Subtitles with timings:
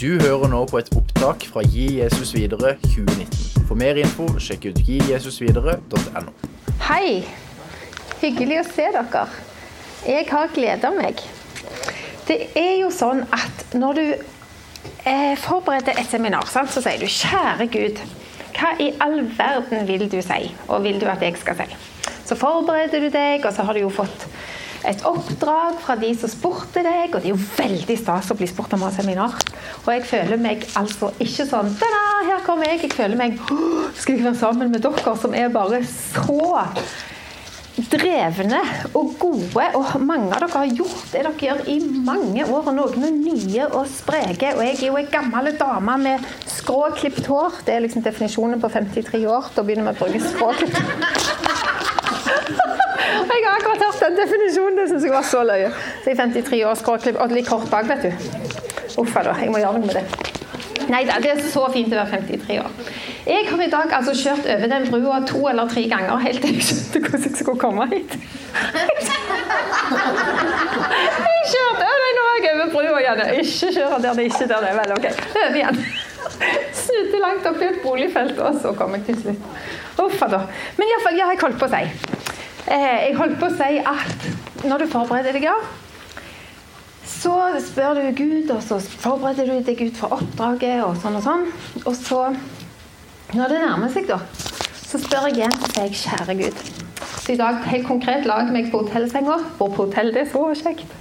[0.00, 3.66] Du hører nå på et opptak fra Gi Jesus videre 2019.
[3.68, 6.32] For mer info, sjekk ut gijesusvidere.no.
[6.86, 7.18] Hei!
[8.22, 9.26] Hyggelig å se dere.
[10.08, 11.20] Jeg har gleda meg.
[12.24, 17.04] Det er jo sånn at når du eh, forbereder et seminar, sant, så sier du
[17.04, 18.00] 'Kjære Gud,
[18.56, 21.68] hva i all verden vil du si?' Og vil du at jeg skal si?
[22.24, 24.30] Så forbereder du deg, og så har du jo fått
[24.88, 28.48] et oppdrag fra de som spurte deg, og det er jo veldig stas å bli
[28.48, 29.36] spurt om å ha seminar.
[29.84, 31.90] Og jeg føler meg altså ikke sånn da
[32.28, 32.84] her kommer jeg.
[32.86, 33.38] Jeg føler meg
[33.98, 36.66] Skal jeg være sammen med dere som er bare så
[37.90, 38.60] drevne
[38.94, 39.66] og gode.
[39.78, 43.16] Og mange av dere har gjort det dere gjør i mange år, og noen er
[43.16, 44.54] nye og spreke.
[44.56, 47.62] Og jeg er jo ei gammel dame med skråklipt hår.
[47.66, 49.52] Det er liksom definisjonen på 53 år.
[49.56, 51.58] Da begynner vi å bruke skråklipt
[53.28, 54.78] jeg har akkurat hørt den definisjonen.
[54.80, 55.70] Det syns jeg var så løye.
[56.02, 58.10] Så jeg er 53 år, skråklipp og litt kort bak, vet du.
[59.00, 60.04] Uffa da, jeg må gjøre noe med det.
[60.90, 62.70] Nei da, det er så fint å være 53 år.
[63.30, 66.56] Jeg har i dag altså kjørt over den brua to eller tre ganger helt til
[66.56, 68.16] jeg skjønte hvordan jeg skulle komme hit.
[71.20, 73.22] Jeg kjørte nå er jeg over brua igjen.
[73.44, 74.80] Ikke kjøre der det ikke der det er.
[74.80, 75.06] Vel, ok.
[75.44, 75.80] Over igjen.
[76.80, 79.42] Snudde langt opp i et boligfelt, og så kom jeg til slutt.
[80.00, 80.44] Uffa da.
[80.78, 81.82] Men iallfall, ja, jeg holdt på å si.
[82.68, 85.56] Eh, jeg holdt på å si at når du forbereder deg, ja,
[87.10, 91.24] så spør du Gud, og så forbereder du deg ut for oppdraget, og sånn og
[91.24, 91.46] sånn.
[91.84, 92.20] Og så,
[93.36, 94.20] når det nærmer seg, da,
[94.76, 96.62] så spør jeg igjen og sier kjære Gud.
[97.20, 99.36] Så i dag helt konkret la jeg meg på hotellsenga.
[99.58, 100.96] Bor på hotell, det er så kjekt.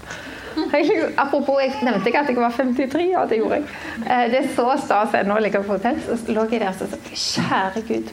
[1.23, 3.69] Apropos, jeg nevnte ikke at jeg var 53, ja, det gjorde jeg.
[4.03, 6.01] Eh, det er så stas ennå å ligge på hotell.
[6.03, 8.11] Så lå jeg der og sa kjære Gud.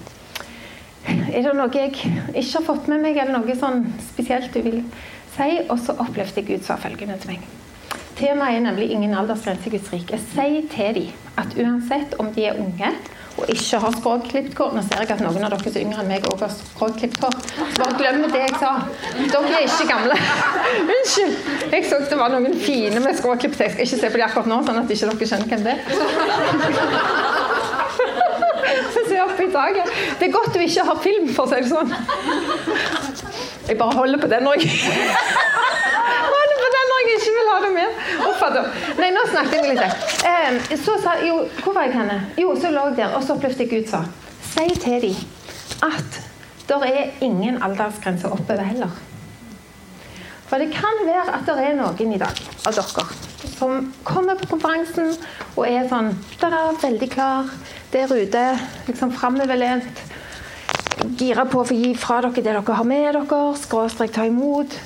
[1.07, 4.81] Er det noe jeg ikke har fått med meg, eller noe sånn spesielt du vil
[5.37, 5.51] si?
[5.69, 7.47] Og så opplevde jeg Gud sa følgende til meg.
[8.17, 10.19] Temaet er nemlig ingen aldersgrense i Guds rike.
[10.33, 12.91] Si til dem at uansett om de er unge
[13.37, 16.01] og ikke har skråklipt hår Nå ser jeg at noen av dere som er yngre
[16.01, 17.37] enn meg også har skråklipt hår.
[17.77, 18.71] Bare glem det jeg sa.
[19.19, 20.17] Dere er ikke gamle.
[20.97, 21.35] Unnskyld.
[21.75, 23.61] Jeg så det var noen fine med skråklipt.
[23.61, 25.77] Jeg skal ikke se på dem akkurat nå, sånn at ikke dere skjønner hvem det
[25.77, 27.56] er
[29.09, 29.93] se opp i taket.
[30.21, 31.93] Det er godt du ikke har film, for å si det sånn.
[33.67, 34.71] Jeg bare holder på den når jeg
[36.35, 37.97] holder på den når jeg ikke vil ha det med.
[39.01, 40.07] Nei, nå snakket jeg litt.
[40.29, 42.21] Eh, så sa jo, Hvor var jeg henne?
[42.41, 44.05] Jo, så lå jeg der, og så jeg Gud sa
[44.47, 45.17] Si til dem
[45.85, 46.23] at
[46.67, 48.95] det er ingen aldersgrense oppover heller.
[50.47, 53.07] For det kan være at det er noen i dag av dere
[53.57, 55.15] som kommer på konferansen
[55.57, 57.49] og er sånn da, veldig klar
[57.93, 58.43] der ute,
[58.89, 60.03] liksom framoverlent.
[61.19, 64.77] Gira på å få gi fra dere det dere har med dere, skråstrek ta imot.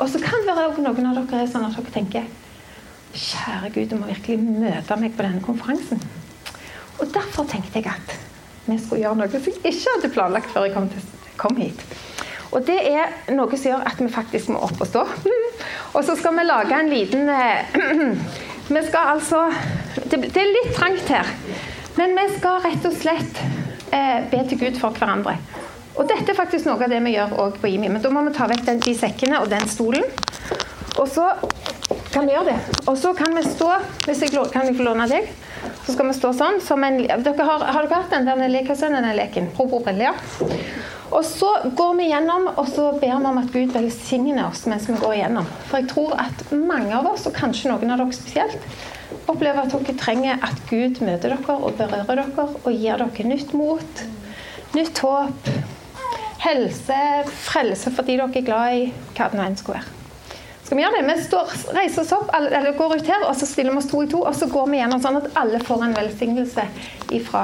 [0.00, 2.28] Og så kan det være noen av dere er sånn at dere tenker
[3.10, 5.98] Kjære Gud, du må virkelig møte meg på denne konferansen.
[7.00, 8.12] Og derfor tenkte jeg at
[8.68, 11.82] vi skulle gjøre noe som jeg ikke hadde planlagt før jeg kom, til, kom hit.
[12.50, 15.04] Og det er noe som gjør at vi faktisk må opp og stå.
[15.96, 18.16] Og så skal vi lage en liten eh,
[18.70, 19.48] Vi skal altså
[20.10, 21.26] Det, er litt trangt her.
[21.98, 23.40] Men vi skal rett og slett
[23.90, 25.34] eh, be til Gud for hverandre.
[25.98, 27.90] Og dette er faktisk noe av det vi gjør òg på IMI.
[27.90, 30.06] Men da må vi ta vekk den, de sekkene og den stolen.
[31.00, 31.26] Og så
[32.14, 32.78] kan vi gjøre det.
[32.86, 33.68] Og så kan vi stå
[34.06, 35.28] Hvis jeg kan jeg få låne deg?
[35.84, 38.30] Så skal vi stå sånn som en dere har, har dere hatt den
[39.04, 39.50] der leken?
[39.56, 40.14] Pro, pro, ja.
[41.10, 44.86] Og så går vi gjennom og så ber vi om at Gud velsigner oss mens
[44.88, 45.48] vi går gjennom.
[45.66, 48.66] For jeg tror at mange av oss, og kanskje noen av dere spesielt,
[49.30, 53.54] opplever at dere trenger at Gud møter dere og berører dere og gir dere nytt
[53.58, 54.04] mot,
[54.76, 55.50] nytt håp,
[56.44, 57.00] helse,
[57.50, 58.84] frelse fordi dere er glad i
[59.16, 59.96] hva det nå enn skulle være.
[60.62, 61.06] Skal vi gjøre det?
[61.08, 64.04] Vi står, reiser oss opp, eller går ut her, og så stiller vi oss to
[64.04, 66.66] i to, og så går vi gjennom sånn at alle får en velsignelse
[67.26, 67.42] fra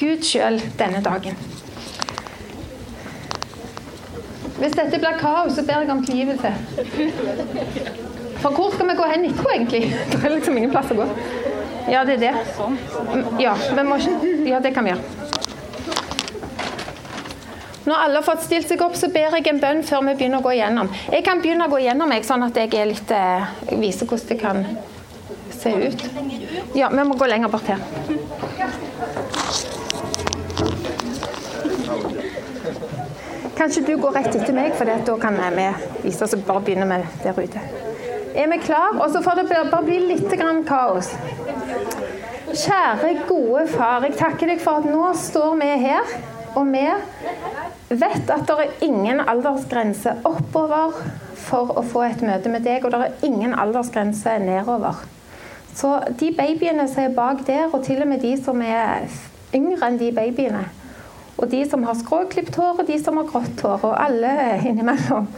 [0.00, 1.36] Gud sjøl denne dagen.
[4.58, 6.52] Hvis dette blir kaos, så ber jeg om tilgivelse.
[8.42, 9.82] For hvor skal vi gå hen etterpå, egentlig?
[10.12, 11.08] Det er liksom ingen plass å gå.
[11.90, 12.34] Ja, det er det.
[13.42, 15.24] Ja, vi må ikke Ja, det kan vi gjøre.
[17.84, 20.40] Når alle har fått stilt seg opp, så ber jeg en bønn før vi begynner
[20.40, 20.88] å gå igjennom.
[21.12, 24.30] Jeg kan begynne å gå igjennom, meg, sånn at jeg er litt, eh, viser hvordan
[24.30, 24.64] det kan
[25.52, 26.06] se ut.
[26.74, 27.84] Ja, vi må gå lenger bort her.
[33.54, 35.66] Kanskje du går rett etter meg, for da kan vi
[36.02, 37.62] vise oss og bare begynne med der ute.
[38.34, 38.96] Er vi klar?
[38.98, 40.32] Og så får det bare bli litt
[40.66, 41.12] kaos.
[42.54, 46.12] Kjære, gode far, jeg takker deg for at nå står vi her,
[46.54, 46.84] og vi
[47.94, 50.94] vet at det er ingen aldersgrense oppover
[51.46, 55.02] for å få et møte med deg, og det er ingen aldersgrense nedover.
[55.74, 59.08] Så de babyene som er bak der, og til og med de som er
[59.54, 60.62] yngre enn de babyene,
[61.38, 64.34] og de som har skråklipt hår, og de som har grått hår, og alle
[64.68, 65.28] innimellom,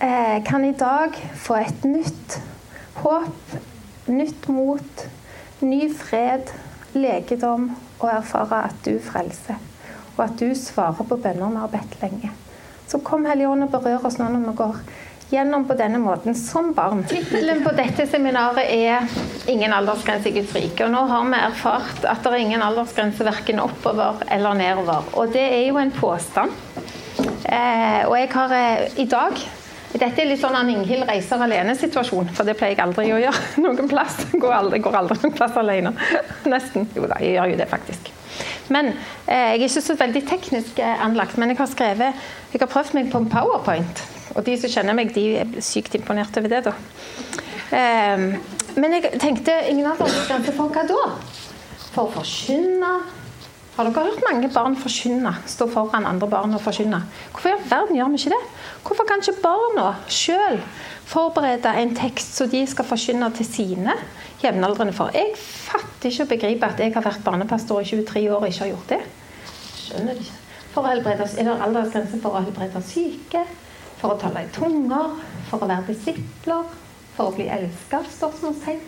[0.00, 2.40] eh, kan i dag få et nytt
[3.00, 3.56] håp,
[4.06, 5.06] nytt mot,
[5.60, 6.52] ny fred,
[6.94, 7.70] legedom,
[8.00, 9.58] og erfare at du frelser.
[10.16, 12.32] Og at du svarer på bønner vi har bedt lenge.
[12.88, 14.76] Så kom Hellige og berør oss nå når vi går
[15.30, 17.04] gjennom på denne måten som barn.
[17.08, 19.06] Tittelen på dette seminaret er
[19.46, 20.84] 'Ingen aldersgrense i Guds rike'.
[20.84, 25.04] Og nå har vi erfart at det er ingen aldersgrense verken oppover eller nedover.
[25.14, 26.50] Og det er jo en påstand.
[27.44, 29.32] Eh, og jeg har eh, i dag
[29.90, 33.88] dette er litt sånn Inghild reiser alene-situasjon, for det pleier jeg aldri å gjøre noen
[33.90, 34.20] plass.
[34.32, 35.92] Går aldri, går aldri noen plass alene.
[36.46, 36.86] Nesten.
[36.94, 38.12] Jo da, jeg gjør jo det faktisk.
[38.70, 38.92] Men
[39.26, 42.70] eh, Jeg er ikke så veldig teknisk eh, anlagt, men jeg har skrevet Jeg har
[42.70, 44.04] prøvd meg på en powerpoint.
[44.34, 46.74] Og de som kjenner meg, de er sykt imponert over det, da.
[47.70, 48.26] Um,
[48.80, 51.00] men jeg tenkte ingen aldersgrense for hva da?
[51.90, 52.92] For å forkynne
[53.80, 55.30] har dere hørt mange barn forkynne?
[55.48, 56.98] Stå foran andre barn og forkynne?
[57.32, 58.40] Hvorfor i all verden gjør vi ikke det?
[58.84, 60.58] Hvorfor kan ikke barna sjøl
[61.08, 63.94] forberede en tekst så de skal forkynne til sine
[64.42, 65.14] jevnaldrende for?
[65.16, 68.66] Jeg fatter ikke å begripe at jeg har vært barnepastor i 23 år og ikke
[68.66, 69.00] har gjort det.
[69.78, 70.38] Skjønner det ikke.
[70.74, 73.46] For å helbrede, er det aldersgrense for å helbrede syke?
[74.00, 75.18] For å tale i tunger?
[75.50, 76.68] For å være disipler?
[77.16, 78.00] For å bli elska?
[78.08, 78.80] Spørsmålstegn.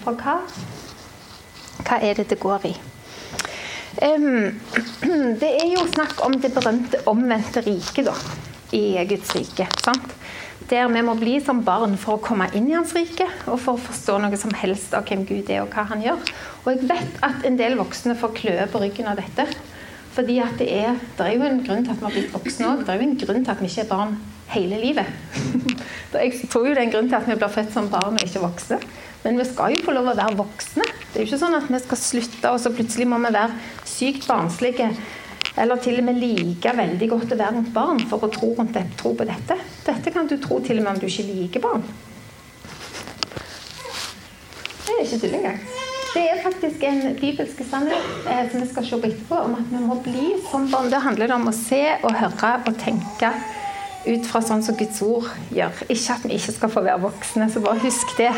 [0.00, 0.38] For hva?
[1.84, 2.72] Hva er det det går i?
[5.42, 8.16] det er jo snakk om det berømte omvendte riket, da.
[8.76, 9.68] I Guds rike.
[9.84, 10.16] sant?
[10.70, 13.76] Der vi må bli som barn for å komme inn i Hans rike og for
[13.76, 16.32] å forstå noe som helst av hvem Gud er og hva han gjør.
[16.64, 19.46] Og jeg vet at en del voksne får kløe på ryggen av dette.
[20.16, 22.72] Fordi at det er, det er jo en grunn til at vi har blitt voksne
[22.72, 22.82] òg.
[22.82, 24.16] Det er jo en grunn til at vi ikke er barn
[24.54, 25.08] hele livet.
[26.14, 28.24] jeg tror jo det er en grunn til at vi blir født som barn og
[28.24, 28.80] ikke voksne.
[29.26, 30.84] Men vi skal jo få lov å være voksne.
[30.86, 33.56] Det er jo ikke sånn at vi skal slutte, og så plutselig må vi være
[33.88, 34.90] sykt barnslige.
[35.56, 38.84] Eller til og med like veldig godt å være rundt barn for å tro, det,
[39.00, 39.56] tro, på dette.
[39.86, 41.86] Dette kan du tro til og med om du ikke liker barn.
[44.86, 45.58] Det er ikke tull engang.
[46.16, 49.72] Det er faktisk en bibelsk sannhet eh, som vi skal se på etterpå, om at
[49.72, 50.92] vi må bli som barn.
[50.92, 53.32] Det handler om å se og høre og tenke
[54.06, 55.82] ut fra sånn som Guds ord gjør.
[55.88, 58.32] Ikke at vi ikke skal få være voksne, så bare husk det.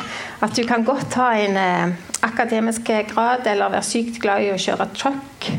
[0.45, 4.61] At du kan godt ha en eh, akademisk grad eller være sykt glad i å
[4.61, 5.51] kjøre truck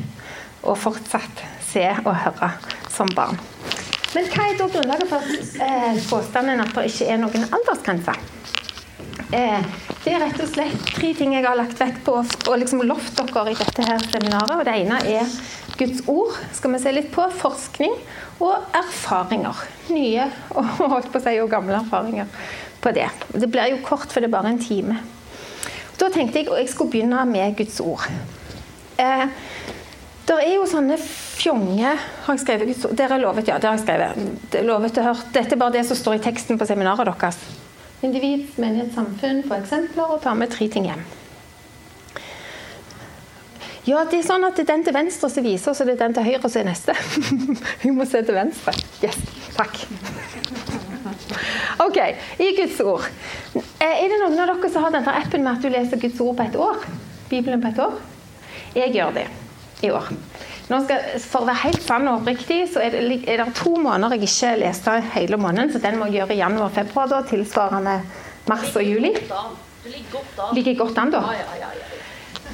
[0.65, 2.51] og fortsatt se og høre
[2.91, 3.39] som barn.
[4.15, 8.15] Men hva er da grunnlaget for eh, påstanden at det ikke er noen aldersgrense?
[9.29, 9.65] Eh,
[10.01, 13.19] det er rett og slett tre ting jeg har lagt vekt på og liksom lovt
[13.19, 14.56] dere i dette her seminaret.
[14.57, 15.33] og Det ene er
[15.80, 17.24] Guds ord, skal vi se litt på.
[17.40, 17.94] Forskning
[18.44, 19.62] og erfaringer.
[19.94, 22.28] Nye og holdt på å si og gamle erfaringer
[22.84, 23.08] på det.
[23.31, 25.00] Det blir jo kort, for det er bare en time.
[26.00, 28.06] Da tenkte jeg at jeg skulle begynne med Guds ord.
[29.00, 29.26] Eh,
[30.30, 32.96] det er jo sånne fjonge Har jeg skrevet Guds ord?
[33.00, 33.58] Dere har lovet, ja.
[33.58, 34.28] det har jeg skrevet.
[34.52, 35.30] Det lovet å høre.
[35.34, 37.40] Dette er bare det som står i teksten på seminaret deres.
[38.06, 41.02] Individ, menighet, samfunn, få eksempler og ta med tre ting hjem.
[43.89, 46.03] Ja, det er sånn at det er den til venstre som viser, så det er
[46.03, 46.94] den til høyre som er neste.
[47.81, 48.75] Vi må se til venstre.
[49.01, 49.18] Yes,
[49.56, 49.80] takk.
[51.81, 51.97] Ok,
[52.44, 53.07] i Guds ord.
[53.56, 56.21] Eh, er det noen av dere som har denne appen med at du leser Guds
[56.21, 56.86] ord på et år?
[57.31, 57.97] Bibelen på et år?
[58.78, 59.25] Jeg gjør det
[59.87, 60.11] i år.
[60.69, 64.19] Skal, for å være helt sann og oppriktig, så er det, er det, to måneder
[64.19, 65.73] jeg ikke leste hele måneden.
[65.73, 68.02] Så den må jeg gjøre i januar-februar, tilsvarende
[68.52, 69.16] mars og juli.
[69.18, 70.57] Du ligger godt an.
[70.59, 71.23] Ligger godt an, da?
[71.31, 71.89] Ja, ja, ja,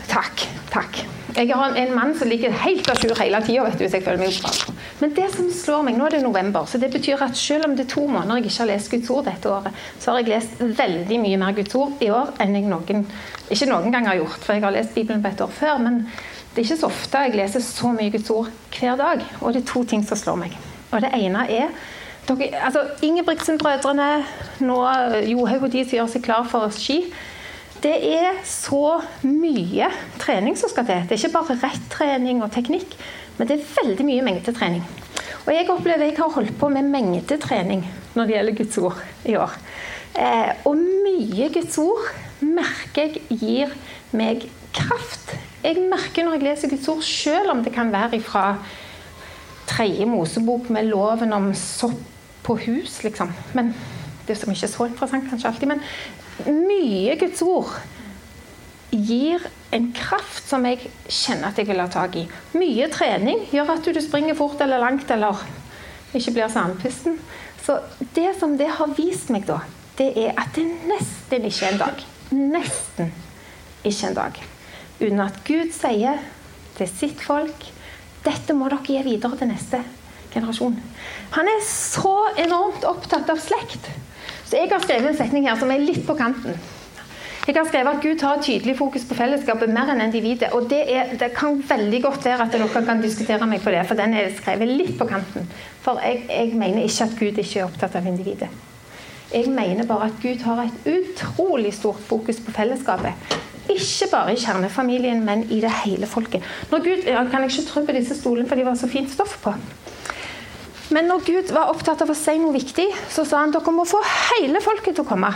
[0.09, 0.47] Takk.
[0.71, 1.03] Takk.
[1.35, 4.37] Jeg har en mann som ligger helt à jour hele tida, hvis jeg føler meg
[4.39, 4.75] bra.
[5.01, 7.73] Men det som slår meg, nå er det november, så det betyr at selv om
[7.75, 10.31] det er to måneder jeg ikke har lest Guds ord dette året, så har jeg
[10.31, 13.03] lest veldig mye mer Guds ord i år enn jeg noen,
[13.51, 14.39] ikke noen gang har gjort.
[14.45, 15.83] For jeg har lest Bibelen på et år før.
[15.83, 19.27] Men det er ikke så ofte jeg leser så mye Guds ord hver dag.
[19.41, 20.57] Og det er to ting som slår meg.
[20.93, 21.75] Og det ene er
[22.25, 24.09] dere, altså Ingebrigtsen-brødrene,
[24.65, 24.81] nå
[25.27, 27.03] Johaug og de som gjør seg klar for ski
[27.85, 31.03] det er så mye trening som skal til.
[31.05, 32.95] Det er ikke bare rett trening og teknikk,
[33.37, 34.85] men det er veldig mye mengdetrening.
[35.45, 37.83] Og jeg opplever jeg har holdt på med mengdetrening
[38.15, 39.53] når det gjelder Guds ord i år.
[40.17, 42.07] Eh, og mye Guds ord
[42.41, 43.75] merker jeg gir
[44.15, 45.35] meg kraft.
[45.61, 48.47] Jeg merker når jeg leser Guds ord, selv om det kan være fra
[49.69, 52.01] tredje Mosebok med loven om sopp
[52.45, 53.31] på hus, liksom.
[53.57, 53.73] Men
[54.25, 55.69] det er som ikke så interessant kanskje alltid.
[55.69, 55.81] Men
[56.43, 57.71] mye Guds ord
[58.95, 59.43] gir
[59.75, 62.25] en kraft som jeg kjenner at jeg vil ha tak i.
[62.55, 65.41] Mye trening gjør at du springer fort eller langt eller
[66.15, 66.65] ikke blir så.
[67.65, 67.79] Så
[68.15, 69.59] det som det har vist meg, da,
[69.97, 72.03] det er at det nesten ikke er en dag
[72.35, 73.11] Nesten
[73.85, 74.39] ikke en dag
[74.99, 76.21] uten at Gud sier
[76.77, 77.67] til sitt folk
[78.25, 79.81] dette må dere gi videre til neste
[80.33, 80.77] generasjon.
[81.35, 83.91] Han er så enormt opptatt av slekt.
[84.45, 86.57] Så jeg har skrevet en setning her som er litt på kanten.
[87.45, 90.49] Jeg har skrevet at Gud har tydelig fokus på fellesskapet mer enn individet.
[90.57, 93.83] Og det, er, det kan veldig godt være at dere kan diskutere meg på det,
[93.85, 95.45] for den er skrevet litt på kanten.
[95.85, 98.49] For jeg, jeg mener ikke at Gud ikke er opptatt av individet.
[99.29, 103.13] Jeg mener bare at Gud har et utrolig stort fokus på fellesskapet.
[103.69, 106.41] Ikke bare i kjernefamilien, men i det hele folket.
[106.71, 109.37] Når Gud, jeg kan ikke tro på disse stolene, for de var så fint stoff
[109.43, 109.53] på.
[110.95, 113.83] Men når Gud var opptatt av å si noe viktig, så sa han dere må
[113.89, 115.33] få hele folket til å komme.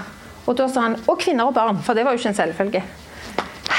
[0.47, 2.83] Og da sa han og kvinner og barn, for det var jo ikke en selvfølge.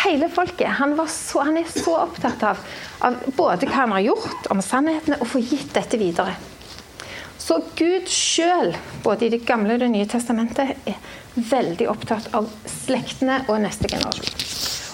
[0.02, 0.68] Hele folket.
[0.76, 2.60] Han, så, han er så opptatt av,
[3.06, 6.37] av, både hva han har gjort, om sannhetene, og få gitt dette videre.
[7.40, 11.00] Så Gud sjøl, både i Det gamle og Det nye testamentet, er
[11.50, 14.49] veldig opptatt av slektene og neste generasjon.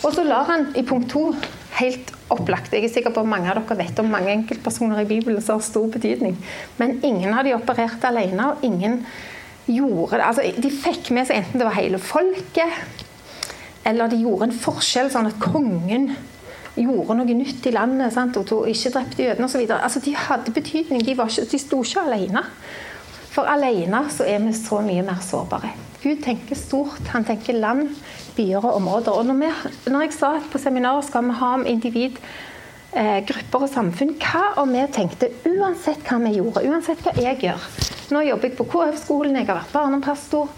[0.07, 1.33] Og så lar han i punkt to
[1.81, 5.09] helt opplagt Jeg er sikker på at mange av dere vet om mange enkeltpersoner i
[5.09, 6.37] Bibelen som har stor betydning.
[6.81, 9.03] Men ingen av de opererte alene, og ingen
[9.67, 10.25] gjorde det.
[10.27, 13.05] Altså, de fikk med seg enten det var hele folket,
[13.87, 16.11] eller de gjorde en forskjell, sånn at kongen
[16.77, 18.37] gjorde noe nytt i landet sant?
[18.37, 19.65] og ikke drepte jødene osv.
[19.79, 21.05] Altså, de hadde betydning.
[21.05, 22.43] De, ikke, de sto ikke alene.
[23.33, 25.73] For alene så er vi så mye mer sårbare.
[26.07, 27.09] Gud tenker stort.
[27.11, 27.89] Han tenker land,
[28.37, 29.11] byer og områder.
[29.11, 29.49] Og når, vi,
[29.91, 32.21] når jeg sa at på seminaret skal vi ha om individ,
[32.95, 37.43] eh, grupper og samfunn, hva om vi tenkte uansett hva vi gjorde, uansett hva jeg
[37.49, 37.69] gjør
[38.15, 40.51] Nå jobber jeg på KF-skolen, jeg har vært barnepastor,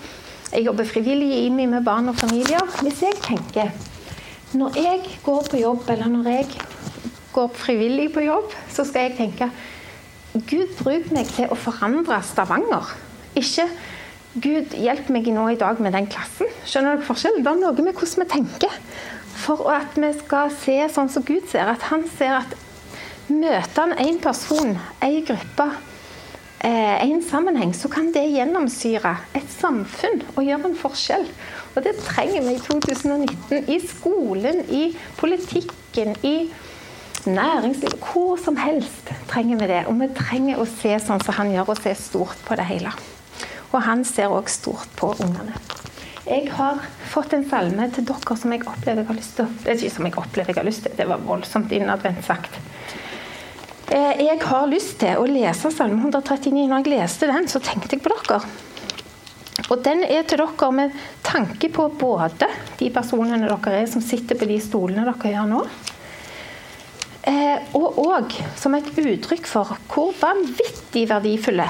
[0.53, 2.67] jeg jobber frivillig i IMI med barn og familier.
[2.85, 3.73] Hvis jeg tenker
[4.53, 6.47] når jeg går på jobb, eller når jeg
[7.33, 9.49] går frivillig på jobb, så skal jeg tenke
[10.35, 12.93] Gud, bruk meg til å forandre Stavanger.
[13.37, 13.65] Ikke
[14.39, 16.51] Gud, hjelp meg nå i dag med den klassen.
[16.69, 17.43] Skjønner dere forskjellen?
[17.43, 18.75] Det er noe med hvordan vi tenker.
[19.39, 21.71] For at vi skal se sånn som Gud ser.
[21.73, 22.55] At han ser at
[23.33, 25.69] møter han en person, en gruppe,
[26.69, 31.27] én en sammenheng, så kan det gjennomsyre et samfunn og gjøre en forskjell.
[31.75, 33.69] Og det trenger vi i 2019.
[33.75, 36.51] I skolen, i politikken, i
[37.27, 38.01] næringslivet.
[38.03, 39.85] Hvor som helst trenger vi det.
[39.87, 42.95] Og vi trenger å se sånn som han gjør, og se stort på det hele.
[43.73, 45.57] Og han ser òg stort på ungene.
[46.29, 49.71] Jeg har fått en salme til dere som jeg opplever jeg har lyst til Det
[49.71, 52.59] er ikke som jeg opplever jeg har lyst til, det var voldsomt innadvendt sagt.
[53.89, 56.67] Eh, jeg har lyst til å lese Salme 139.
[56.69, 58.43] Når jeg leste den, så tenkte jeg på dere.
[59.69, 64.37] Og den er til dere med tanke på både de personene dere er som sitter
[64.37, 65.65] på de stolene dere gjør nå,
[67.29, 71.69] eh, og òg som et uttrykk for hvor vanvittig verdifulle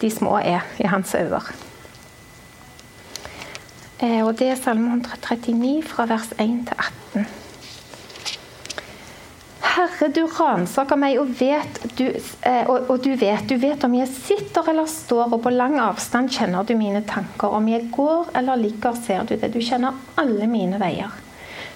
[0.00, 1.42] de små er i hans øyne.
[4.00, 7.26] Eh, og det er Salme 139 fra vers 1 til 18.
[9.70, 13.94] Herre, du ransaker meg og vet, du, eh, og, og du vet, du vet om
[13.94, 17.52] jeg sitter eller står, og på lang avstand kjenner du mine tanker.
[17.60, 19.52] Om jeg går eller ligger, ser du det.
[19.52, 21.12] Du kjenner alle mine veier.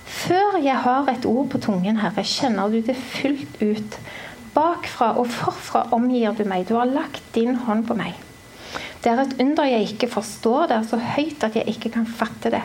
[0.05, 3.99] Før jeg har et ord på tungen, Herre, kjenner du det fullt ut.
[4.55, 6.69] Bakfra og forfra omgir du meg.
[6.69, 8.15] Du har lagt din hånd på meg.
[9.03, 10.69] Det er et under jeg ikke forstår.
[10.71, 12.63] Det er så høyt at jeg ikke kan fatte det.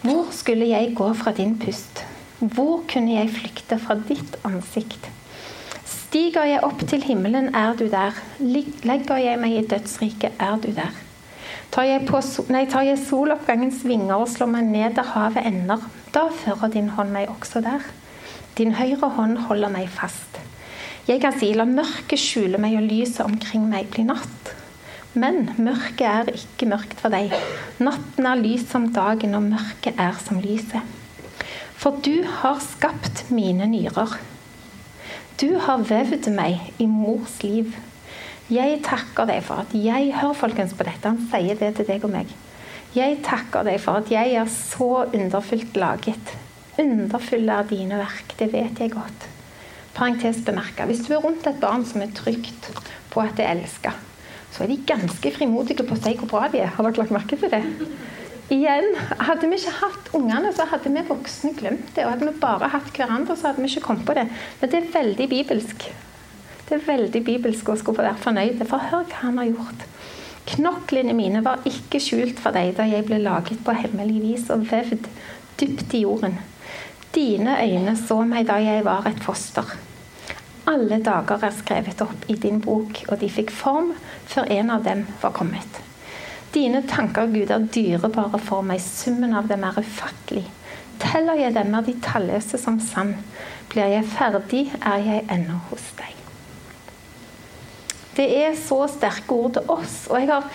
[0.00, 2.04] Hvor skulle jeg gå fra din pust?
[2.40, 5.10] Hvor kunne jeg flykte fra ditt ansikt?
[5.84, 8.16] Stiger jeg opp til himmelen, er du der.
[8.40, 10.94] Legger jeg meg i dødsriket, er du der.
[11.70, 12.18] Tar jeg, på,
[12.50, 16.88] nei, tar jeg soloppgangens vinger og slår meg ned der havet ender, da fører din
[16.96, 17.84] hånd meg også der.
[18.58, 20.40] Din høyre hånd holder meg fast.
[21.08, 24.50] Jeg kan si la mørket skjule meg og lyset omkring meg bli natt.
[25.18, 27.32] Men mørket er ikke mørkt for deg.
[27.82, 30.84] Natten er lys som dagen, og mørket er som lyset.
[31.80, 34.18] For du har skapt mine nyrer.
[35.40, 37.72] Du har vevd meg i mors liv.
[38.52, 42.04] Jeg takker deg for at jeg Hør folkens på dette, han sier det til deg
[42.04, 42.30] og meg.
[42.92, 46.36] Jeg takker deg for at jeg er så underfullt laget.
[46.78, 49.30] Underfulle er dine verk, det vet jeg godt.
[49.94, 50.86] Parentes bemerka.
[50.86, 52.70] Hvis du er rundt et barn som er trygt
[53.10, 53.92] på at det er elska,
[54.50, 56.72] så er de ganske frimodige på å si hvor bra de er.
[56.74, 57.64] Har dere lagt merke til det?
[58.50, 62.04] igjen, hadde vi ikke hatt ungene, så hadde vi voksne glemt det.
[62.04, 64.26] Og hadde vi bare hatt hverandre, så hadde vi ikke kommet på det.
[64.60, 65.86] Men det er veldig bibelsk.
[66.68, 68.62] Det er veldig bibelsk å skulle være fornøyd.
[68.70, 69.86] For hør hva han har gjort.
[70.50, 74.66] Knoklene mine var ikke skjult for deg da jeg ble laget på hemmelig vis og
[74.70, 75.06] vevd
[75.60, 76.38] dypt i jorden.
[77.14, 79.66] Dine øyne så meg da jeg var et foster.
[80.70, 83.94] Alle dager er skrevet opp i din bok, og de fikk form
[84.30, 85.80] før en av dem var kommet.
[86.54, 88.82] Dine tanker, Gud, er dyrebare for meg.
[88.82, 90.46] Summen av dem er ufattelig.
[91.00, 93.16] Teller jeg dem, er de talløse som sand.
[93.70, 96.16] Blir jeg ferdig, er jeg ennå hos deg.
[98.18, 100.02] Det er så sterke ord til oss.
[100.10, 100.46] Og jeg har,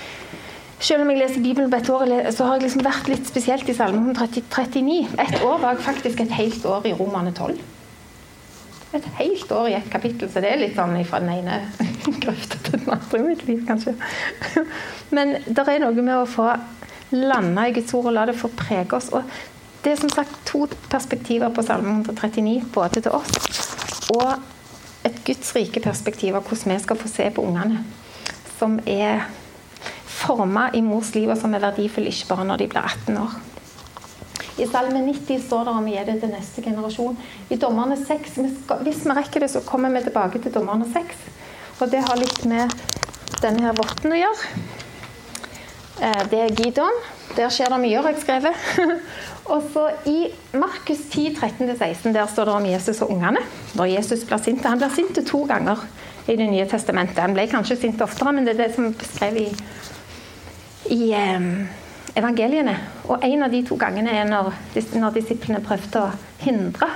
[0.80, 3.70] selv om jeg leser Bibelen på et år, så har jeg liksom vært litt spesielt
[3.72, 4.98] i Salme 139.
[5.24, 7.58] Et år var jeg faktisk et helt år i Romane 12.
[8.96, 11.62] Et helt år i et kapittel, så det er litt sånn fra den ene
[12.24, 13.96] grøfta til den andre i mitt liv, kanskje.
[15.16, 16.52] Men det er noe med å få
[17.16, 19.12] landa i Guds ord og la det få prege oss.
[19.16, 19.24] Og
[19.84, 23.64] det er som sagt to perspektiver på Salme 139, både til oss
[24.14, 27.84] og et Guds rike perspektiv av hvordan vi skal få se på ungene.
[28.58, 29.26] Som er
[30.16, 33.36] forma i mors liv, og som er verdifull ikke bare når de blir 18 år.
[34.56, 37.18] I Salme 90 står det om å gi det til neste generasjon.
[37.52, 38.38] I Dommerne 6
[38.86, 41.26] Hvis vi rekker det, så kommer vi tilbake til Dommerne 6.
[41.82, 42.72] Og det har litt med
[43.44, 44.64] denne her votten å gjøre.
[46.00, 47.04] Eh, det er Gideon.
[47.36, 48.96] Der skjer det mye, har jeg skrevet.
[49.52, 53.44] og så I Markus 10, 13-16 der står det om Jesus og ungene.
[53.76, 54.64] Når Jesus blir sint.
[54.64, 55.84] Han blir sint to ganger
[56.26, 57.20] i Det nye testamentet.
[57.22, 59.66] Han ble kanskje sint oftere, men det er det som er beskrevet i,
[60.92, 61.14] i
[62.16, 62.76] evangeliene.
[63.10, 64.54] Og en av de to gangene er når,
[64.96, 66.14] når disiplene prøvde å
[66.44, 66.90] hindre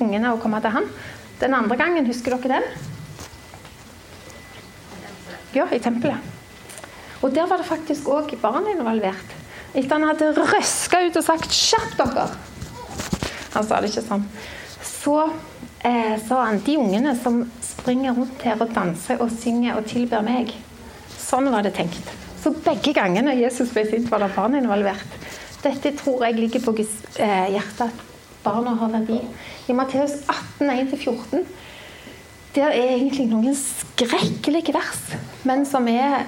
[0.00, 0.86] ungene å komme til ham.
[1.40, 2.88] Den andre gangen, husker dere den?
[5.56, 6.20] Ja, i tempelet.
[7.20, 9.36] Og der var det faktisk òg barn involvert.
[9.74, 12.30] Etter han hadde røska ut og sagt 'skjerp dere'.
[13.54, 14.24] Han sa det ikke sånn.
[14.82, 15.16] Så
[15.84, 20.22] eh, sa han de ungene som springer rundt her og danser og synger og tilber
[20.22, 20.54] meg.
[21.18, 22.19] Sånn var det tenkt.
[22.40, 25.16] Så begge gangene Jesus ble sint, var det barn involvert.
[25.60, 28.04] Dette tror jeg ligger på Guds eh, hjerte, at
[28.44, 29.18] barna har verdi.
[29.68, 31.44] I Matteus 18, 1-14
[32.54, 35.12] der er egentlig noen skrekkelige vers,
[35.46, 36.24] men som er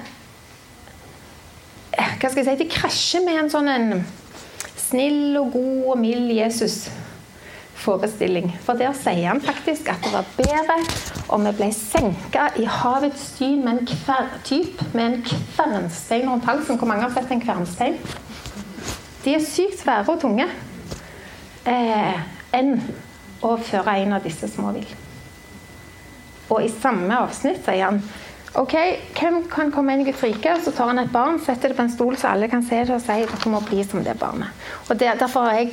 [1.93, 3.89] hva skal jeg si, De krasjer med en sånn en
[4.79, 6.31] snill og god og mild
[7.83, 8.57] Jesus-forestilling.
[8.63, 10.77] For der sier han faktisk at det var bedre
[11.29, 14.29] om vi ble senka i havets syn med en kver,
[14.93, 16.77] med en kvernstein rundt halsen.
[16.77, 17.97] Hvor mange har sett en kvernstein?
[19.23, 20.47] De er sykt svære og tunge.
[21.65, 22.19] Eh,
[22.53, 22.75] enn
[23.43, 24.87] å føre en av disse små vill.
[26.49, 28.01] Og i samme avsnitt sier han
[28.53, 28.73] Ok,
[29.17, 30.51] Hvem kan komme inn i Guds rike?
[30.61, 32.93] Så tar han et barn, setter det på en stol så alle kan se det
[32.93, 34.53] og si dere må bli som det barnet.
[34.85, 35.71] Og det, Derfor har jeg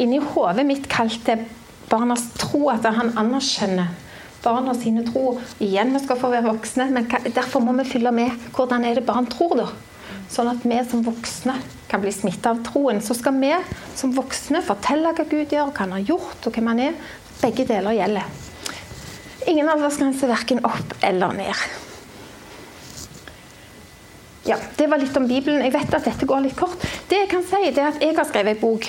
[0.00, 1.42] inni hodet mitt kalt det
[1.90, 3.92] barnas tro, at han anerkjenner
[4.40, 5.36] barna sine tro.
[5.60, 9.04] Igjen, vi skal få være voksne, men derfor må vi fylle med hvordan er det
[9.12, 9.54] barn tror.
[9.60, 9.68] da.
[10.32, 11.58] Sånn at vi som voksne
[11.92, 13.04] kan bli smitta av troen.
[13.04, 13.52] Så skal vi
[13.92, 17.00] som voksne fortelle hva Gud gjør, hva han har gjort og hvem han er.
[17.44, 18.36] Begge deler gjelder.
[19.52, 21.91] Ingen aldersgrense verken opp eller ned.
[24.44, 25.62] Ja, Det var litt om Bibelen.
[25.62, 26.82] Jeg vet at dette går litt kort.
[27.08, 28.88] Det jeg kan si, det er at jeg har skrevet ei bok.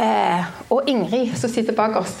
[0.00, 2.16] Eh, og Ingrid, som sitter bak oss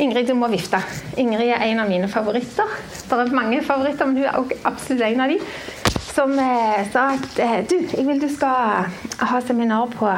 [0.00, 0.78] Ingrid, du må vifte.
[1.20, 2.70] Ingrid er en av mine favoritter.
[2.94, 5.40] Det er mange favoritter, men hun er også absolutt en av de.
[6.14, 8.88] Som eh, sa at eh, du, jeg vil du skal
[9.20, 10.14] ha seminar på,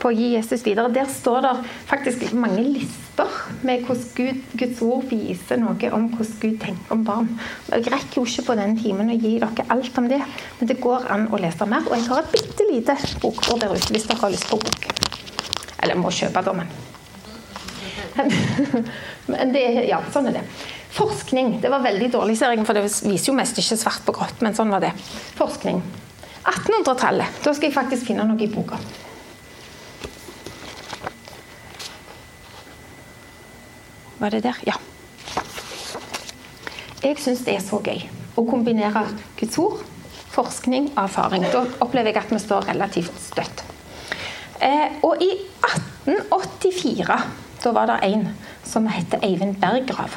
[0.00, 0.90] på å gi Jesus videre.
[0.96, 1.54] Der står det
[1.92, 3.01] faktisk mange lister
[3.66, 7.30] med hvordan Gud, Guds ord viser noe om hvordan Gud tenker om barn.
[7.70, 10.20] Jeg rekker jo ikke på den timen å gi dere alt om det,
[10.58, 11.86] men det går an å lese mer.
[11.88, 14.88] Og jeg har et bitte lite bokbord der ute hvis dere har lyst på bok.
[15.82, 16.70] Eller må kjøpe, dommen.
[18.16, 18.32] men
[19.26, 20.42] Men det, ja, sånn er det.
[20.92, 21.54] Forskning.
[21.62, 24.56] Det var veldig dårlig serie, for det viser jo mest ikke svart på grått, men
[24.56, 24.90] sånn var det.
[25.38, 25.78] Forskning.
[26.42, 27.38] 1800-tallet.
[27.44, 28.80] Da skal jeg faktisk finne noe i boka.
[34.22, 34.58] Var det der?
[34.66, 34.76] Ja.
[37.02, 38.04] Jeg syns det er så gøy
[38.38, 39.02] å kombinere
[39.58, 39.80] ord,
[40.30, 41.48] forskning og erfaring.
[41.50, 43.64] Da opplever jeg at vi står relativt støtt.
[44.62, 45.32] Eh, og i
[46.06, 47.18] 1884
[47.64, 48.28] da var det en
[48.62, 50.14] som heter Eivind Berggrav,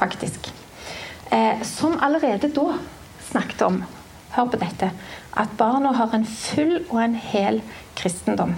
[0.00, 0.48] faktisk.
[1.28, 2.78] Eh, som allerede da
[3.28, 3.82] snakket om
[4.38, 4.88] hør på dette,
[5.36, 7.60] at barna har en full og en hel
[8.00, 8.56] kristendom.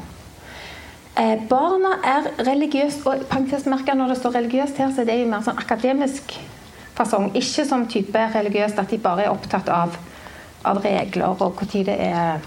[1.16, 5.30] Eh, barna er religiøst og parentesmerka når det står religiøst her, så det er jo
[5.30, 6.34] mer sånn akademisk
[6.96, 7.30] fasong.
[7.38, 9.96] Ikke som type religiøst at de bare er opptatt av,
[10.68, 12.44] av regler og når det er,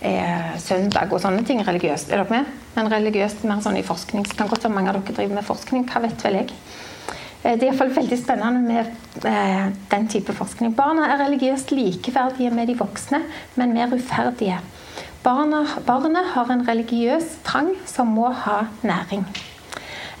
[0.00, 2.08] er, søndag og sånne ting religiøst.
[2.08, 2.48] Er dere med?
[2.78, 4.24] Men religiøst mer sånn i forskning.
[4.24, 5.84] Så kan godt være mange av dere driver med forskning.
[5.92, 6.50] Hva vet vel jeg?
[7.42, 10.72] Eh, det er iallfall veldig spennende med eh, den type forskning.
[10.78, 13.26] Barna er religiøst likeverdige med de voksne,
[13.60, 14.56] men mer uferdige.
[15.28, 19.26] Barna, barnet har en religiøs trang som må ha næring.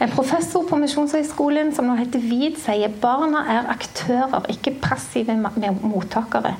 [0.04, 5.32] En professor på Misjonshøgskolen som nå heter Vid, sier barna er aktører, ikke passive
[5.80, 6.52] mottakere.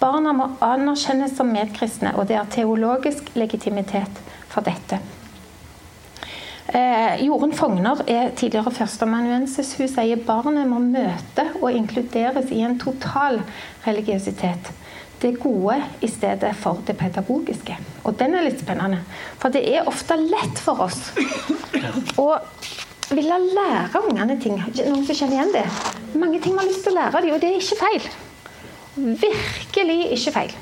[0.00, 4.96] Barna må anerkjennes som medkristne, og det er teologisk legitimitet for dette.
[6.72, 9.76] Eh, Jorunn Fogner er tidligere førsteamanuensis.
[9.76, 13.42] Hun sier barnet må møte og inkluderes i en total
[13.84, 14.72] religiøsitet.
[15.20, 17.76] Det gode i stedet for det pedagogiske.
[18.08, 19.02] Og den er litt spennende.
[19.40, 21.10] For det er ofte lett for oss
[22.20, 22.30] å
[23.10, 24.56] ville lære ungene ting.
[24.56, 25.66] Noen som kjenner igjen det?
[26.16, 28.10] Mange ting vi har lyst til å lære dem, og det er ikke feil.
[29.26, 30.58] Virkelig ikke feil.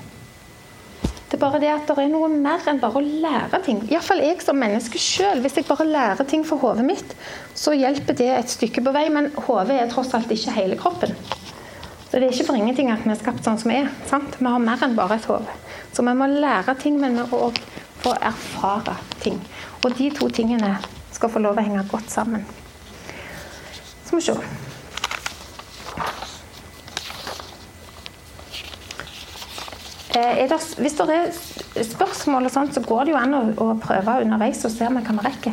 [1.28, 3.82] Det er bare det at det er noe mer enn bare å lære ting.
[3.92, 5.42] Iallfall jeg som menneske sjøl.
[5.44, 7.12] Hvis jeg bare lærer ting for hodet mitt,
[7.54, 11.12] så hjelper det et stykke på vei, men hodet er tross alt ikke hele kroppen.
[12.08, 13.90] Så det er ikke for ingenting at vi er skapt sånn som vi er.
[14.08, 14.38] Sant?
[14.40, 15.56] Vi har mer enn bare et hode.
[15.92, 17.60] Så vi må lære ting, men vi må òg
[18.00, 19.36] få erfare ting.
[19.82, 20.78] Og de to tingene
[21.12, 22.46] skal få lov å henge godt sammen.
[24.06, 24.38] Så må vi se.
[30.18, 33.66] Eh, det, hvis det er spørsmål, og sånt, så går det jo an å, å
[33.82, 35.52] prøve underveis og se om vi kan rekke.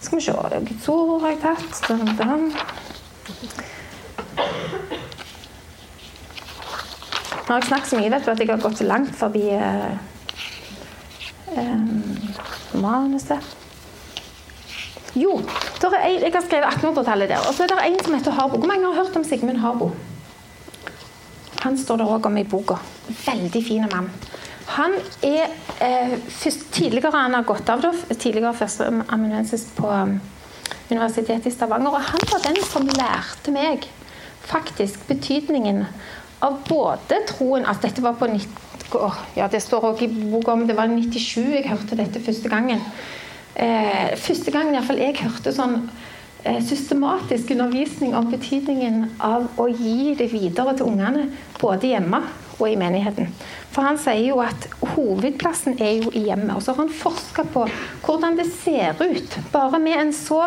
[0.00, 0.32] Skal vi se
[0.64, 1.70] Guds ord har jeg tatt.
[1.84, 2.48] Sånn, dun.
[7.50, 9.88] Nå har jeg snakket så mye vet du, at jeg har gått langt forbi eh,
[11.58, 11.80] eh,
[12.78, 13.48] manuset.
[15.18, 17.42] Jo, en, jeg har skrevet 1800-tallet der.
[17.48, 18.60] Og så er det en som heter Harbo.
[18.62, 19.90] Hvor mange har hørt om Sigmund Harbo?
[21.64, 22.78] Han står det òg om i boka.
[23.24, 24.12] Veldig fin mann.
[24.76, 24.94] Han
[25.26, 25.50] er
[25.82, 30.20] eh, først, tidligere han har gått av, da, tidligere førsteamanuensis på um,
[30.86, 31.98] Universitetet i Stavanger.
[31.98, 33.90] Og han var den som lærte meg
[34.46, 35.82] faktisk betydningen
[36.46, 38.68] av både troen at dette var på 90,
[39.36, 42.80] ja, Det står også i boka om det var 97 jeg hørte dette første gangen.
[43.54, 45.76] Eh, første gangen iallfall jeg hørte sånn
[46.42, 51.26] Eh, systematisk undervisning om betydningen av å gi det videre til ungene,
[51.60, 52.22] både hjemme
[52.56, 53.28] og i menigheten.
[53.74, 56.54] For han sier jo at hovedplassen er jo i hjemmet.
[56.56, 57.66] Og så har han forska på
[58.06, 60.46] hvordan det ser ut, bare med en så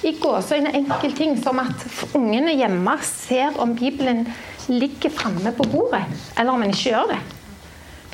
[0.00, 1.84] i gåseøyne enkel ting som at
[2.16, 4.24] ungene hjemme ser om Bibelen
[4.68, 6.04] ligger framme på bordet,
[6.38, 7.20] eller om en ikke gjør det.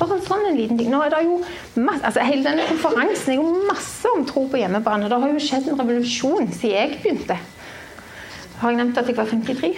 [0.01, 0.89] Bare en sånn en liten ting.
[0.89, 1.37] Nå er det jo
[1.77, 5.09] masse, altså Hele denne konferansen er jo masse om tro på hjemmebane.
[5.11, 7.37] Det har jo skjedd en revolusjon siden jeg begynte.
[8.61, 9.69] Har jeg nevnt at jeg var 53?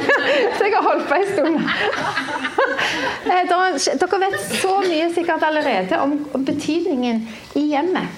[0.56, 1.60] så jeg har holdt på en stund.
[3.28, 6.14] Eh, dere vet så mye sikkert allerede om,
[6.46, 7.20] betydningen
[7.58, 8.14] i hjemmet.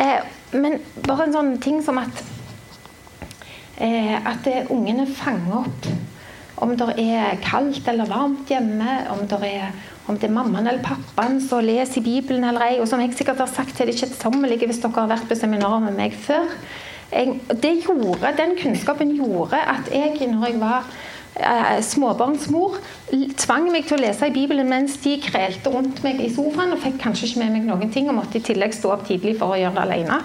[0.00, 0.24] Eh,
[0.56, 2.22] men bare en sånn ting som at
[3.76, 5.88] eh, at ungene fanger opp
[6.62, 10.84] om det er kaldt eller varmt hjemme, om det er om det er mammaen eller
[10.84, 12.74] pappaen som leser i Bibelen eller ei.
[12.82, 15.80] Og som jeg sikkert har sagt til det kjedsommelige hvis dere har vært på seminarer
[15.86, 16.50] med meg før.
[17.14, 17.38] Jeg,
[17.84, 20.88] gjorde, Den kunnskapen gjorde at jeg, når jeg var
[21.34, 22.76] småbarnsmor,
[23.40, 26.82] tvang meg til å lese i Bibelen mens de krelte rundt meg i sofaen og
[26.84, 29.54] fikk kanskje ikke med meg noen ting og måtte i tillegg stå opp tidlig for
[29.54, 30.20] å gjøre det alene.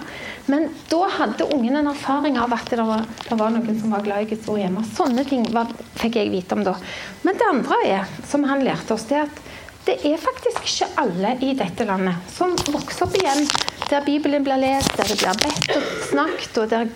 [0.50, 4.06] Men da hadde ungen en erfaring av at det var, det var noen som var
[4.06, 4.84] glad i Guds ord hjemme.
[4.96, 6.76] Sånne ting var, fikk jeg vite om da.
[7.26, 9.42] Men det andre er, som han lærte oss, det at
[9.86, 13.46] det er faktisk ikke alle i dette landet som vokser opp igjen
[13.90, 16.90] der Bibelen blir lest, der det blir bedt og snakket, og der,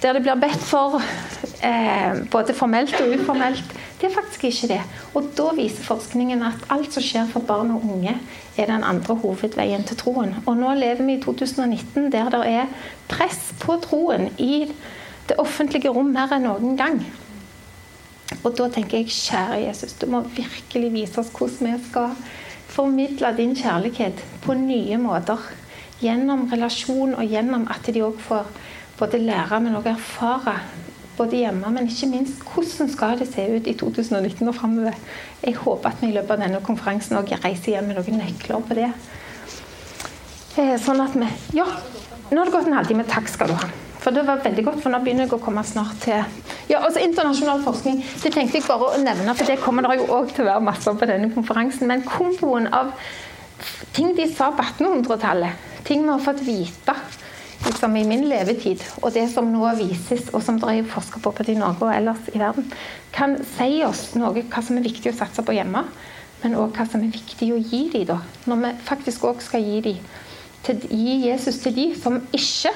[0.00, 1.53] der det blir bedt for eh,
[2.30, 3.74] både formelt og uformelt.
[4.00, 4.80] Det er faktisk ikke det.
[5.14, 8.16] Og da viser forskningen at alt som skjer for barn og unge,
[8.56, 10.34] er den andre hovedveien til troen.
[10.46, 12.72] Og nå lever vi i 2019 der det er
[13.08, 14.66] press på troen i
[15.28, 17.00] det offentlige rom mer enn noen gang.
[18.42, 22.16] Og da tenker jeg, kjære Jesus, du må virkelig vise oss hvordan vi skal
[22.74, 25.40] formidle din kjærlighet på nye måter.
[26.02, 28.48] Gjennom relasjon og gjennom at de òg får
[28.98, 30.58] både lære, men òg erfare.
[31.14, 34.96] Både hjemme, men ikke minst hvordan skal det se ut i 2019 og framover.
[35.44, 38.64] Jeg håper at vi i løpet av denne konferansen også reiser hjem med noen nøkler
[38.66, 38.90] på det.
[40.58, 41.66] Eh, sånn at vi Ja,
[42.30, 43.06] nå har det gått en halvtime.
[43.06, 43.70] Takk skal du ha.
[44.04, 46.18] For det var veldig godt, for nå begynner jeg å komme snart til
[46.68, 50.08] Ja, altså Internasjonal forskning det tenkte jeg bare å nevne, for det kommer det jo
[50.18, 51.88] òg til å være masse på denne konferansen.
[51.88, 52.90] Men komboen av
[53.96, 56.96] ting de sa på 1800-tallet, ting vi har fått vite
[57.64, 61.32] liksom i min levetid, og det som nå vises, og som det er forska på
[61.34, 62.66] både i Norge og ellers i verden,
[63.14, 65.84] kan si oss noe hva som er viktig å satse på hjemme,
[66.42, 68.18] men òg hva som er viktig å gi dem, da.
[68.50, 72.74] Når vi faktisk òg skal gi, dem, gi Jesus til de som ikke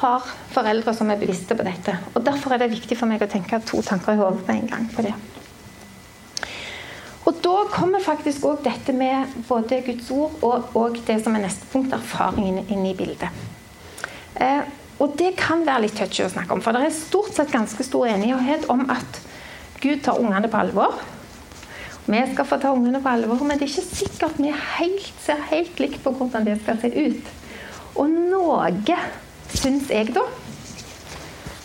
[0.00, 1.96] har foreldre som er bevisste på dette.
[2.14, 4.70] Og Derfor er det viktig for meg å tenke to tanker i hodet på en
[4.70, 5.14] gang på det.
[7.28, 11.44] Og Da kommer faktisk òg dette med både Guds ord og, og, det som er
[11.44, 13.28] neste punkt, erfaringen, inn i bildet.
[14.36, 14.62] Eh,
[15.00, 17.84] og Det kan være litt touchy å snakke om, for det er stort sett ganske
[17.86, 19.20] stor enighet om at
[19.80, 20.98] Gud tar ungene på alvor.
[22.04, 25.40] Vi skal få ta ungene på alvor, men det er ikke sikkert vi helt, ser
[25.48, 27.32] helt likt på hvordan det skal se ut.
[27.96, 28.98] Og noe
[29.56, 30.26] syns jeg, da,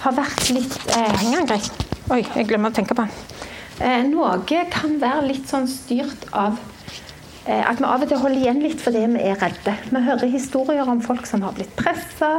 [0.05, 1.83] har vært litt eh, Henger den greit?
[2.13, 3.13] Oi, jeg glemmer å tenke på den.
[3.83, 4.37] Eh, noe
[4.71, 6.59] kan være litt sånn styrt av
[7.45, 9.75] at vi av og til holder igjen litt fordi vi er redde.
[9.91, 12.31] Vi hører historier om folk som har blitt pressa.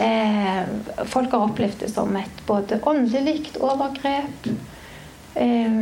[0.00, 0.62] Eh,
[1.08, 4.50] folk har opplevd det som et både åndelig overgrep.
[5.36, 5.80] Eh,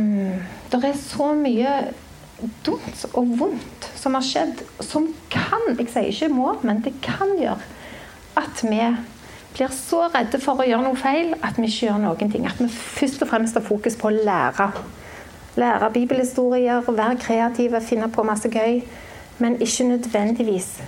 [0.71, 1.75] det er så mye
[2.65, 7.35] dumt og vondt som har skjedd, som kan Jeg sier ikke må, men det kan
[7.37, 7.59] gjøre
[8.39, 8.79] at vi
[9.51, 12.47] blir så redde for å gjøre noe feil at vi ikke gjør noen ting.
[12.47, 14.71] At vi først og fremst har fokus på å lære.
[15.55, 18.81] Lære bibelhistorier, være kreative, finne på masse gøy.
[19.39, 20.81] Men ikke nødvendigvis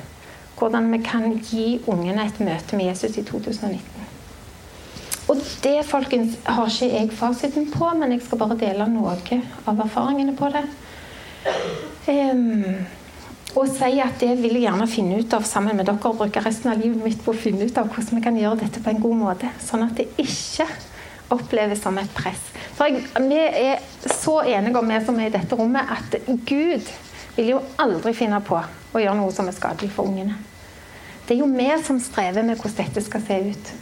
[0.58, 3.82] hvordan vi kan gi ungene et møte med Jesus i 2019.
[5.28, 9.16] Og det folkens, har ikke jeg fasiten på, men jeg skal bare dele noe
[9.68, 10.64] av erfaringene på det.
[12.08, 12.64] Um,
[13.56, 16.42] og si at det vil jeg gjerne finne ut av sammen med dere og bruke
[16.44, 18.92] resten av livet mitt på å finne ut av hvordan vi kan gjøre dette på
[18.92, 19.52] en god måte.
[19.64, 20.68] Sånn at det ikke
[21.34, 22.42] oppleves som et press.
[22.78, 26.90] For jeg, Vi er så enige om vi som er i dette rommet, at Gud
[27.36, 30.36] vil jo aldri finne på å gjøre noe som er skadelig for ungene.
[31.24, 33.74] Det er jo vi som strever med hvordan dette skal se ut.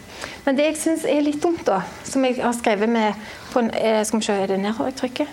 [0.45, 3.17] Men det jeg syns er litt dumt, da, som jeg har skrevet med
[3.51, 5.27] på en, eh, Skal vi se, er det nedover jeg?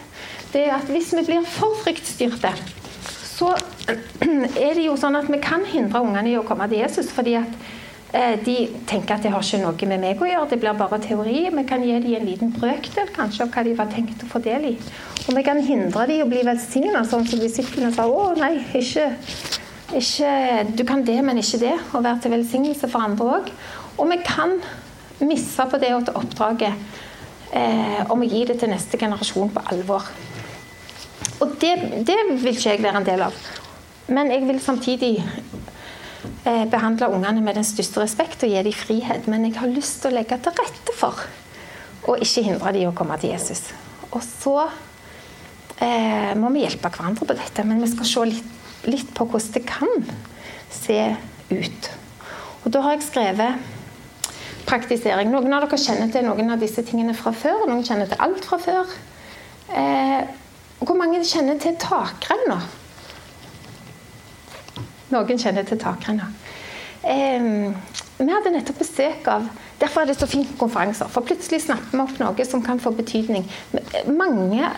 [0.52, 2.54] Det er at hvis vi blir for fryktstyrte
[3.38, 3.54] så
[4.66, 7.12] er det jo sånn at vi kan hindre ungene i å komme til Jesus.
[7.14, 7.68] fordi at
[8.08, 8.54] de
[8.88, 11.42] tenker at det har ikke noe med meg å gjøre, det blir bare teori.
[11.52, 14.40] Vi kan gi dem en liten brøkdel kanskje av hva de var tenkt å få
[14.40, 14.74] del i.
[15.26, 18.06] Og vi kan hindre dem å bli velsigna, sånn som disiplene sa.
[18.08, 19.10] Å nei, ikke,
[19.92, 20.32] ikke,
[20.78, 21.74] Du kan det, men ikke det.
[21.92, 23.52] Og være til velsignelse for andre òg.
[23.98, 24.56] Og vi kan
[25.20, 26.72] misse på det og til oppdraget
[27.52, 30.08] eh, om å gi det til neste generasjon på alvor.
[31.42, 31.74] Og det,
[32.08, 33.36] det, vil ikke jeg være en del av.
[34.08, 35.74] Men jeg vil samtidig eh,
[36.72, 39.28] behandle ungene med den største respekt og gi dem frihet.
[39.30, 41.22] Men jeg har lyst til å legge til rette for
[42.08, 43.68] å ikke hindre dem å komme til Jesus.
[44.08, 44.56] Og så
[45.84, 48.54] eh, må vi hjelpe hverandre på dette, men vi skal se litt,
[48.88, 50.08] litt på hvordan det kan
[50.72, 51.00] se
[51.52, 51.90] ut.
[52.64, 53.74] Og da har jeg skrevet
[54.68, 55.30] praktisering.
[55.32, 58.44] Noen av dere kjenner til noen av disse tingene fra før, noen kjenner til alt
[58.48, 58.98] fra før.
[59.68, 60.20] Eh,
[60.80, 62.60] hvor mange kjenner til takrenna?
[65.14, 66.28] Noen kjenner til takrenna.
[67.02, 67.48] Eh,
[68.18, 71.06] vi hadde nettopp besøk av Derfor er det så fint med konferanser.
[71.06, 73.46] For plutselig snapper vi opp noe som kan få betydning.
[74.10, 74.72] Mange,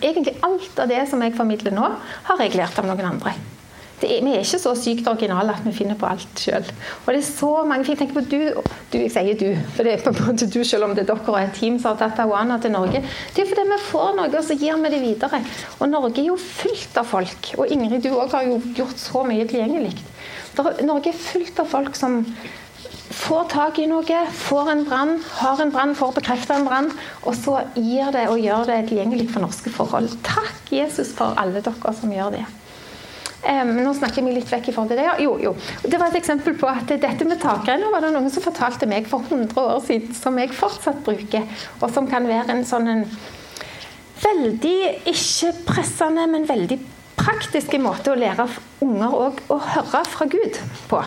[0.00, 1.90] Egentlig alt av det som jeg formidler nå,
[2.26, 3.34] har jeg lært av noen andre
[4.04, 6.66] er, vi er ikke så sykt originale at vi finner på alt sjøl.
[7.04, 7.96] Og det er så mange fint.
[7.96, 8.40] Tenk på du,
[8.92, 11.08] du, Jeg sier du, for det er på en måte du selv om det er
[11.14, 13.00] dere og et team som har tatt Awana til Norge.
[13.32, 15.40] Det er fordi vi får noe, og så gir vi det videre.
[15.78, 17.50] Og Norge er jo fullt av folk.
[17.56, 19.96] Og Ingrid, du òg har jo gjort så mye tilgjengelig.
[20.84, 22.20] Norge er fullt av folk som
[23.16, 26.92] får tak i noe, får en brann, har en brann, får bekrefta en brann,
[27.24, 30.12] og så gir det og gjør det tilgjengelig for norske forhold.
[30.26, 32.44] Takk, Jesus, for alle dere som gjør det.
[33.44, 35.06] Um, nå snakker vi litt vekk i forhold til det.
[35.22, 35.52] Jo, jo.
[35.84, 39.06] Det var et eksempel på at dette med takrenner var det noen som fortalte meg
[39.10, 41.46] for 100 år siden, som jeg fortsatt bruker,
[41.80, 43.04] og som kan være en sånn en
[44.22, 44.76] veldig
[45.12, 46.80] ikke pressende, men veldig
[47.16, 48.48] praktisk måte å lære
[48.84, 49.16] unger
[49.52, 51.02] å høre fra Gud på.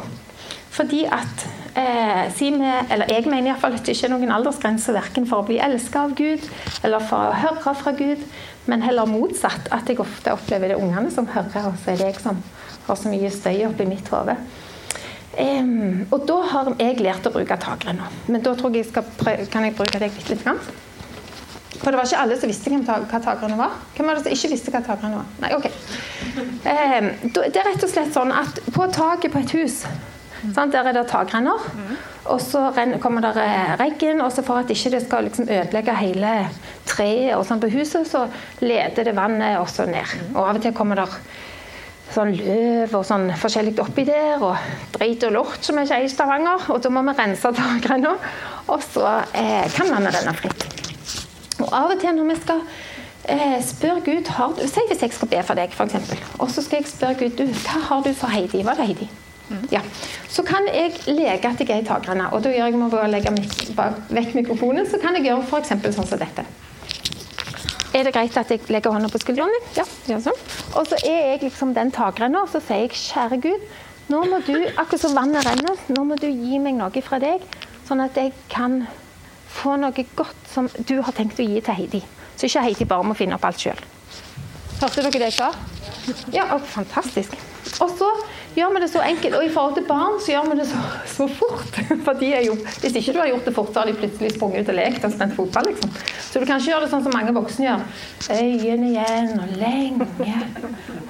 [0.76, 4.94] Fordi at eh, si med, eller Jeg mener iallfall at det ikke er noen aldersgrense
[4.96, 6.46] verken for å bli elska av Gud
[6.84, 8.24] eller for å høre fra Gud
[8.70, 9.70] men heller motsatt.
[9.74, 12.42] At jeg ofte opplever det er ungene som hører, og så er det jeg som
[12.88, 14.36] har så mye støy oppi mitt hode.
[15.40, 18.10] Um, og da har jeg lært å bruke takrenna.
[18.28, 20.30] Men da tror jeg, jeg kan jeg bruke deg litt.
[20.32, 20.46] litt.
[20.46, 20.62] Grann.
[21.80, 23.78] For det var ikke alle som visste hva takrenna var.
[23.96, 25.30] Hvem var det som ikke visste hva takrenna var?
[25.46, 25.70] Nei, ok.
[26.40, 29.84] Um, det er rett og slett sånn at på taket på et hus
[30.56, 30.74] Sant?
[30.74, 31.60] Der er det takrenner.
[31.76, 31.98] Mm.
[32.30, 32.62] Og så
[33.02, 36.34] kommer det eh, regn, og så for at ikke det skal liksom ødelegge hele
[36.90, 38.26] treet og sånn på huset, så
[38.62, 40.18] leder det vannet også ned.
[40.36, 41.08] Og av og til kommer det
[42.14, 44.58] sånn løv og sånn forskjellig oppi der, og
[44.96, 46.70] drit og lort, som vi er i Stavanger.
[46.74, 48.16] Og da må vi rense takrenna,
[48.68, 50.66] og så eh, kan vannet renne fritt.
[51.60, 52.62] Og av og til når vi skal
[53.30, 56.14] eh, spørre Gud har du, Si hvis jeg skal be for deg, f.eks.
[56.40, 58.64] Og så skal jeg spørre Gud du, hva har du for Heidi.
[58.66, 59.10] Var det Heidi?
[59.74, 59.82] Ja.
[60.30, 63.06] Så kan jeg leke at jeg er i takrenna, og da gjør jeg med å
[63.10, 63.34] legge
[64.16, 65.76] vekk mikrofonen, så kan jeg gjøre f.eks.
[65.96, 66.46] sånn som dette.
[67.98, 69.70] Er det greit at jeg legger hånda på skulderen din?
[69.80, 70.42] Ja, gjør sånn.
[70.78, 73.66] Og så er jeg liksom den takrenna, og så sier jeg kjære Gud,
[74.10, 77.44] nå må du, akkurat som vannet renner, nå må du gi meg noe fra deg,
[77.90, 78.84] sånn at jeg kan
[79.50, 82.04] få noe godt som du har tenkt å gi til Heidi.
[82.38, 83.82] Så ikke Heidi bare må finne opp alt sjøl.
[84.80, 85.50] Hørte dere det jeg sa?
[86.32, 87.34] Ja, fantastisk.
[87.84, 88.08] Og så
[88.60, 89.36] gjør vi det så enkelt.
[89.40, 90.80] Og i forhold til barn så gjør vi det så,
[91.16, 91.74] så fort.
[92.06, 94.30] For de er jo, hvis ikke du har gjort det fort, så har de plutselig
[94.36, 95.66] sprunget ut og lekt og spent fotball.
[95.72, 95.90] liksom.
[96.30, 97.82] Så du kan ikke gjøre det sånn som mange voksne gjør.
[98.36, 100.06] Øyene igjen og lenge.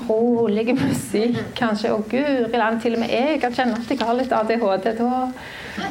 [0.09, 1.87] Rolig musikk kanskje.
[1.95, 5.09] Og guri land, til og med jeg kan kjenne at jeg har litt ADHD da.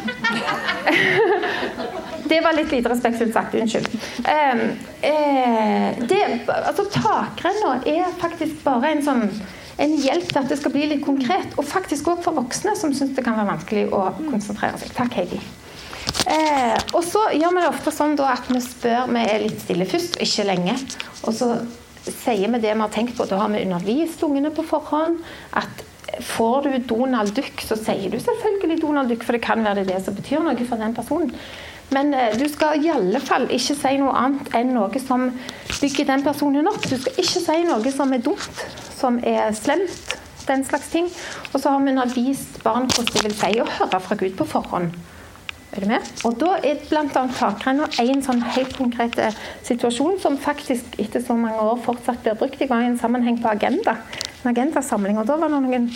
[2.28, 3.54] Det var litt lite respektfullt sagt.
[3.56, 3.88] Unnskyld.
[4.28, 4.58] Eh,
[5.10, 9.22] eh, det, altså, takrenna er faktisk bare en sånn
[9.78, 11.54] en hjelp til at det skal bli litt konkret.
[11.58, 14.94] Og faktisk òg for voksne som syns det kan være vanskelig å konsentrere seg.
[14.96, 15.40] Takk, Heidi.
[16.28, 19.86] Eh, og så gjør vi det ofte sånn at vi spør Vi er litt stille
[19.88, 20.74] først, ikke lenge.
[21.24, 21.52] Og så
[22.08, 23.28] sier vi det vi har tenkt på.
[23.28, 25.22] Da har vi undervist ungene på forhånd.
[25.52, 25.84] at
[26.24, 30.00] Får du Donald Duck, så sier du selvfølgelig Donald Duck, for det kan være det
[30.02, 31.34] som betyr noe for den personen.
[31.94, 35.28] Men eh, du skal i alle fall ikke si noe annet enn noe som
[35.78, 36.82] bygger den personen opp.
[36.84, 38.64] Du skal ikke si noe som er dumt,
[38.98, 40.16] som er slemt,
[40.48, 41.08] den slags ting.
[41.52, 44.48] Og så har vi undervist barn hvordan det vil si å høre fra Gud på
[44.48, 44.92] forhånd.
[45.76, 46.04] Er du med?
[46.24, 47.24] Og da er bl.a.
[47.36, 52.38] takrenna en sånn helt konkret eh, situasjon som faktisk etter så mange år fortsatt blir
[52.40, 52.60] brukt.
[52.60, 53.98] Jeg var i en sammenheng på Agenda,
[54.40, 55.90] en agendasamling, og da var det noen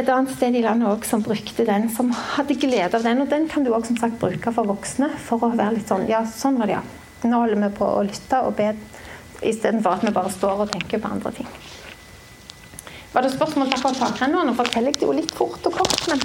[0.00, 3.22] et annet sted i landet også, som brukte den, som hadde glede av den.
[3.22, 3.88] Og den kan du òg
[4.20, 6.84] bruke for voksne, for å være litt sånn Ja, sånn var det, ja.
[7.22, 8.72] Nå holder vi på å lytte og be
[9.44, 11.48] istedenfor at vi bare står og tenker på andre ting.
[13.12, 14.44] Var det spørsmål for takrenna?
[14.46, 16.22] Nå forteller jeg det jo litt fort og kort, men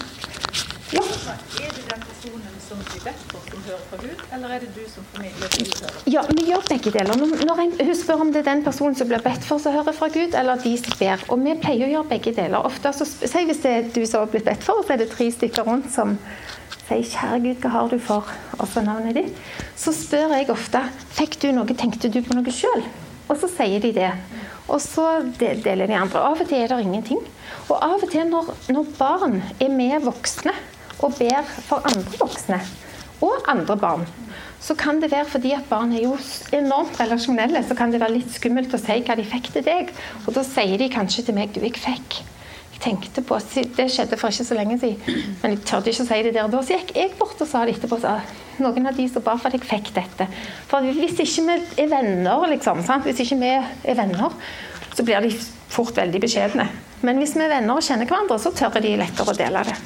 [0.95, 1.01] ja.
[1.01, 4.71] Er det den personen som blir bedt for, som hører fra Gud, eller er det
[4.75, 5.99] du som formidler til Gud?
[6.13, 7.21] Ja, vi gjør begge deler.
[7.45, 9.95] Når en, hun spør om det er den personen som blir bedt for, som hører
[9.97, 11.23] fra Gud, eller de som ber.
[11.29, 12.65] Og vi pleier å gjøre begge deler.
[12.65, 15.11] Ofte så, Si hvis det er du som har blitt bedt for, så er det
[15.13, 16.17] tre stykker rundt som
[16.85, 19.37] sier 'Kjære Gud, hva har du for?' og så navnet ditt.
[19.75, 20.83] Så spør jeg ofte
[21.17, 21.65] 'Fikk du noe?
[21.77, 22.85] Tenkte du på noe sjøl?'
[23.29, 24.11] Og så sier de det.
[24.69, 26.19] Og så deler de andre.
[26.21, 27.21] Av og til er det ingenting.
[27.69, 30.53] Og av og til når, når barn er med voksne
[31.03, 32.59] og ber for andre voksne
[33.25, 34.05] og andre barn,
[34.61, 36.15] så kan det være fordi at barn er jo
[36.55, 39.91] enormt relasjonelle, så kan det være litt skummelt å si hva de fikk til deg.
[40.25, 42.23] Og da sier de kanskje til meg 'Du, jeg fikk
[42.75, 43.39] jeg tenkte på,
[43.77, 44.97] Det skjedde for ikke så lenge siden,
[45.41, 46.61] men jeg tørde ikke å si det der da.
[46.61, 47.99] Så gikk jeg bort og sa det etterpå.
[48.01, 48.11] Så,
[48.59, 50.27] noen av de som ba for at jeg fikk dette.
[50.67, 54.35] For hvis ikke vi er venner, liksom, hvis ikke vi er venner,
[54.93, 55.31] så blir de
[55.69, 56.67] fort veldig beskjedne.
[57.01, 59.79] Men hvis vi er venner og kjenner hverandre, så tør de lettere å dele det.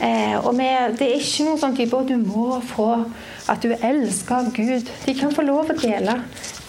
[0.00, 2.88] Eh, og med, Det er ikke noen sånn type at du må få
[3.50, 4.88] at du elsker Gud.
[5.04, 6.16] De kan få lov å dele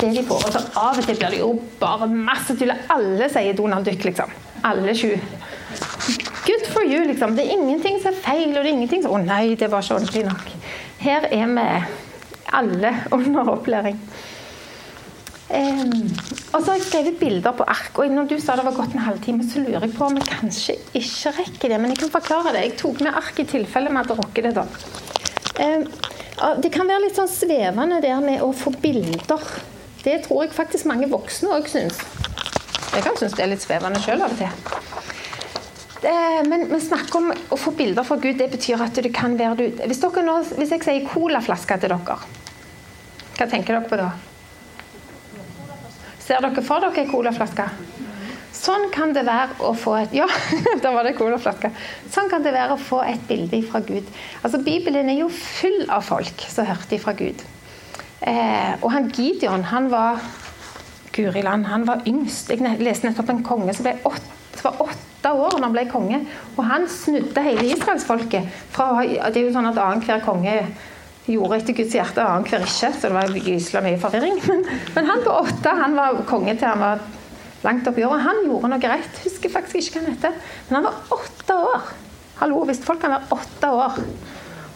[0.01, 0.45] det de får.
[0.47, 2.73] Og så Av og til blir det jo bare masse tull.
[2.91, 4.33] Alle sier Donald Duck, liksom.
[4.67, 5.13] Alle sju.
[6.45, 7.35] Good for you, liksom.
[7.37, 9.85] Det er ingenting som er feil, og det er ingenting som Å nei, det var
[9.85, 10.49] ikke ordentlig nok.
[11.01, 11.67] Her er vi
[12.51, 13.99] alle under opplæring.
[15.51, 17.97] Og så har jeg skrevet bilder på ark.
[17.99, 20.29] og Når du sa det var gått en halvtime, så lurer jeg på om jeg
[20.29, 21.79] kanskje ikke rekker det.
[21.81, 22.63] Men jeg kan forklare det.
[22.65, 24.53] Jeg tok med ark i tilfelle vi hadde rukket det.
[24.55, 24.65] da.
[26.61, 29.43] Det kan være litt sånn svevende der med å få bilder.
[30.01, 31.99] Det tror jeg faktisk mange voksne òg syns.
[32.91, 34.51] Jeg kan synes det er litt svevende sjøl av og til.
[36.47, 38.39] Men vi snakker om å få bilder fra Gud.
[38.39, 42.19] Det betyr at det kan være du Hvis, nå, hvis jeg sier colaflaske til dere,
[43.37, 44.09] hva tenker dere på da?
[46.21, 47.65] Ser dere for dere ei colaflaske?
[48.61, 50.27] Sånn kan det være å få et Ja,
[50.83, 51.71] da var det colaflaske.
[52.11, 54.05] Sånn kan det være å få et bilde fra Gud.
[54.43, 57.41] Altså, Bibelen er jo full av folk som hørte fra Gud.
[58.21, 60.21] Eh, og han Gideon, han var
[61.15, 62.51] Guri land, han var yngst.
[62.53, 66.21] Jeg leste nettopp en konge som ble åtte, var åtte år da han ble konge.
[66.53, 68.61] Og han snudde hele israelsfolket.
[68.77, 70.55] Det er jo sånn at annenhver konge
[71.29, 72.91] gjorde etter Guds hjerte, annenhver ikke.
[72.95, 74.39] Så det var gysla mye forvirring.
[74.95, 77.03] Men, han på åtte han var konge til han var
[77.65, 78.25] langt oppi året.
[78.25, 79.21] Han gjorde noe rett.
[79.25, 80.39] Husker faktisk ikke hva han heter.
[80.69, 81.91] Men han var åtte år.
[82.41, 84.01] Hallo, Hvis folk kan være åtte år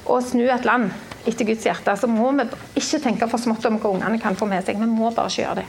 [0.05, 0.91] og snu et land
[1.25, 2.45] etter Guds hjerte, så må vi
[2.77, 4.77] ikke tenke for smått om hva ungene kan få med seg.
[4.77, 5.65] Vi må bare ikke gjøre det.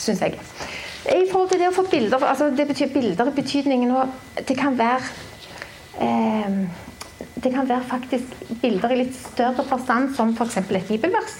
[0.00, 0.36] Syns jeg.
[1.08, 4.10] I forhold til det å få bilder altså Det betyr bilder i betydningen og
[4.44, 5.00] Det kan være
[6.04, 6.58] eh,
[7.42, 10.58] det kan være faktisk bilder i litt større forstand, som f.eks.
[10.60, 11.38] For et bibelvers.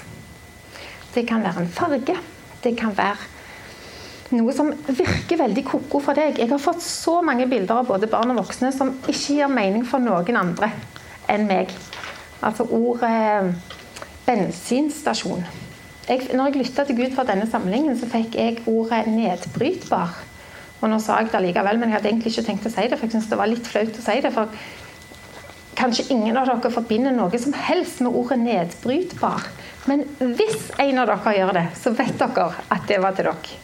[1.14, 2.16] Det kan være en farge.
[2.64, 3.28] Det kan være
[4.36, 6.38] noe som virker veldig ko-ko for deg.
[6.38, 9.84] Jeg har fått så mange bilder av både barn og voksne som ikke gir mening
[9.88, 10.70] for noen andre
[11.30, 11.72] enn meg.
[12.40, 13.57] Altså ordet
[14.26, 15.42] bensinstasjon.
[16.07, 20.18] Jeg, når jeg lytta til Gud for denne samlingen, så fikk jeg ordet 'nedbrytbar'.
[20.80, 22.96] Og nå sa jeg det likevel, men jeg hadde egentlig ikke tenkt å si det,
[22.96, 24.32] for jeg syntes det var litt flaut å si det.
[24.32, 24.48] for
[25.81, 29.49] kanskje ingen av dere forbinder noe som helst med ordet 'nedbrytbar'.
[29.89, 33.59] Men hvis en av dere gjør det, så vet dere at det var til dere.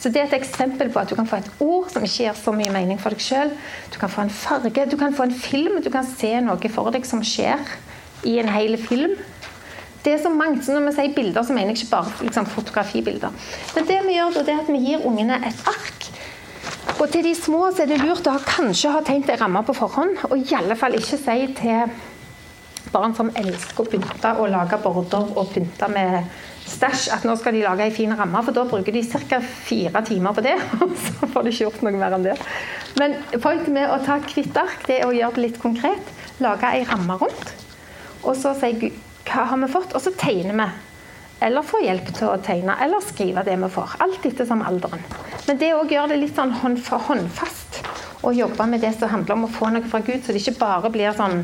[0.00, 2.36] Så det er et eksempel på at du kan få et ord som ikke gir
[2.38, 3.50] så mye mening for deg sjøl.
[3.92, 6.90] Du kan få en farge, du kan få en film, du kan se noe for
[6.94, 7.60] deg som skjer
[8.24, 9.18] i en hel film.
[10.00, 10.64] Det er så mangt.
[10.64, 13.36] så Når vi sier bilder, så mener jeg ikke bare liksom, fotografibilder.
[13.74, 16.08] Men det vi gjør det er at vi gir ungene et ark.
[17.00, 19.72] Og til de små så er det lurt å kanskje ha tegnet en ramme på
[19.78, 21.94] forhånd, og i alle fall ikke si til
[22.92, 26.28] barn som elsker å pynte og lage border og pynte med
[26.68, 29.40] stæsj at nå skal de lage ei fin ramme, for da bruker de ca.
[29.40, 30.56] fire timer på det.
[30.84, 32.36] Og så får de ikke gjort noe mer enn det.
[33.00, 36.12] Men poenget med å ta hvitt ark, det er å gjøre det litt konkret.
[36.44, 37.54] Lage ei ramme rundt.
[38.22, 38.92] Og så sier si
[39.30, 40.89] hva har vi fått, og så tegner vi.
[41.40, 43.96] Eller få hjelp til å tegne, eller skrive det vi får.
[44.04, 45.00] Alt etter som alderen.
[45.46, 47.80] Men det òg gjør det litt sånn hånd for håndfast.
[48.20, 50.58] Å jobbe med det som handler om å få noe fra Gud, så det ikke
[50.60, 51.40] bare blir sånn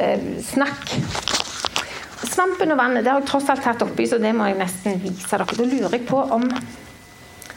[0.00, 0.94] eh, snakk.
[2.24, 4.96] Svampen og vannet det har jeg tross alt tatt oppi, så det må jeg nesten
[5.02, 5.52] vise dere.
[5.52, 6.48] Da lurer jeg på om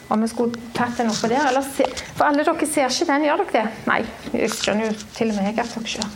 [0.08, 1.58] om vi skulle tatt den oppå der.
[1.68, 1.84] Se,
[2.16, 3.64] for alle dere ser ikke den, gjør dere det?
[3.90, 3.98] Nei,
[4.36, 6.08] jeg skjønner jo til og med jeg at dere ikke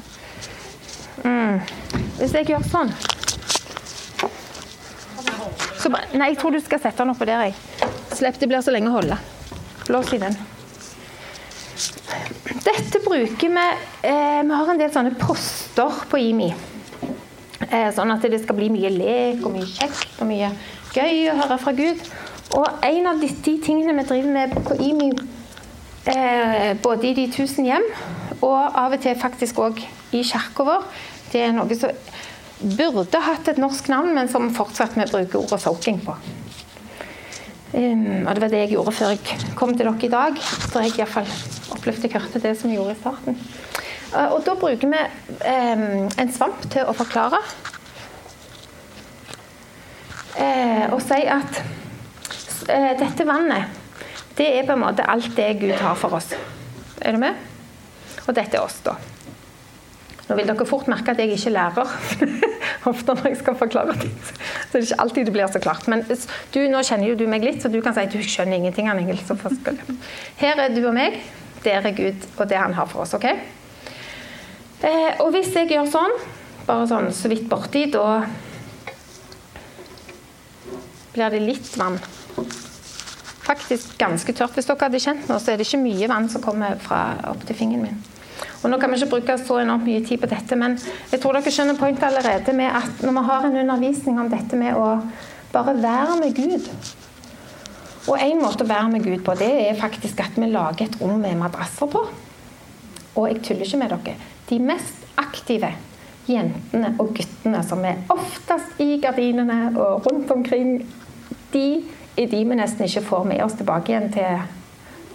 [1.25, 1.57] mm.
[2.21, 2.93] Hvis jeg gjør sånn
[5.82, 7.47] så, Nei, jeg tror du skal sette den oppå der.
[7.47, 7.55] jeg.
[8.13, 9.17] Slipp, det blir så lenge å holde.
[9.88, 10.36] Blås i den.
[12.61, 13.63] Dette bruker vi
[14.05, 16.51] eh, Vi har en del sånne poster på IMI.
[17.71, 20.51] Eh, sånn at det skal bli mye lek og mye kjekt og mye
[20.93, 22.01] gøy å høre fra Gud.
[22.57, 25.11] Og en av de, de tingene vi driver med på IMI,
[26.11, 27.88] eh, både i De tusen hjem
[28.41, 29.79] og av og til faktisk òg
[30.11, 30.86] i kirka vår,
[31.32, 31.93] det er noe som
[32.62, 36.16] burde hatt et norsk navn, men som fortsatt vi bruker ordet soaking på.
[37.72, 40.39] Um, og Det var det jeg gjorde før jeg kom til dere i dag.
[40.68, 41.30] Så jeg iallfall
[41.72, 43.38] opplevde jeg hørte det som jeg gjorde i starten.
[44.12, 45.03] Uh, og Da bruker vi
[45.47, 47.39] um, en svamp til å forklare.
[50.36, 51.62] Uh, og si at
[52.68, 53.80] uh, dette vannet,
[54.38, 56.34] det er på en måte alt det Gud har for oss.
[57.01, 57.39] Er du med?
[58.28, 58.97] Og dette er oss, da.
[60.32, 61.89] Nå vil dere fort merke at jeg ikke lærer.
[62.91, 64.13] Ofte når jeg skal forklare ting.
[64.23, 65.89] Så det er ikke alltid det blir så klart.
[65.91, 68.61] Men du, nå kjenner jo du meg litt, så du kan si at du skjønner
[68.61, 68.88] ingenting.
[68.88, 69.19] Angel,
[70.39, 71.19] Her er du og meg.
[71.65, 73.11] Der er Gud og det han har for oss.
[73.13, 73.27] ok?
[74.88, 76.15] Eh, og hvis jeg gjør sånn,
[76.69, 78.23] bare sånn så vidt borti, da
[81.11, 81.99] blir det litt vann.
[83.43, 84.55] Faktisk ganske tørt.
[84.55, 87.03] Hvis dere hadde kjent nå, så er det ikke mye vann som kommer fra
[87.34, 88.01] opp til fingeren min.
[88.62, 90.78] Og nå kan vi ikke bruke så enormt mye tid på dette, men
[91.12, 94.60] jeg tror dere skjønner pointet allerede med at når vi har en undervisning om dette
[94.60, 94.89] med å
[95.52, 96.68] bare være med Gud
[98.08, 100.96] Og en måte å være med Gud på, det er faktisk at vi lager et
[100.98, 102.02] rom med madrasser på.
[103.14, 104.16] Og jeg tuller ikke med dere.
[104.50, 105.70] De mest aktive
[106.26, 110.80] jentene og guttene som er oftest i gardinene og rundt omkring,
[111.54, 111.84] de
[112.18, 114.42] er de vi nesten ikke får med oss tilbake igjen til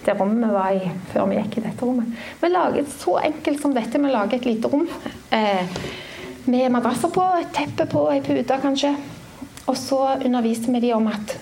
[0.07, 2.15] det rommet vi var i før vi gikk i dette rommet.
[2.41, 4.01] Vi laget så enkelt som dette.
[4.03, 4.87] Vi lager et lite rom
[5.35, 5.77] eh,
[6.47, 8.95] med madrasser på, et teppe på, ei pute kanskje.
[9.67, 11.37] Og så underviser vi de om at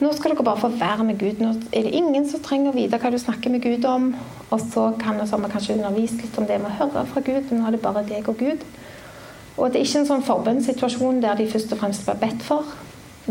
[0.00, 1.42] nå skal dere bare få være med Gud.
[1.42, 4.12] Nå er det ingen som trenger å vite hva du snakker med Gud om.
[4.48, 7.50] Og så kan vi kanskje undervise litt om det med å høre fra Gud.
[7.52, 8.62] Nå er det bare deg og Gud.
[9.58, 12.70] Og det er ikke en sånn forbønnssituasjon der de først og fremst blir bedt for.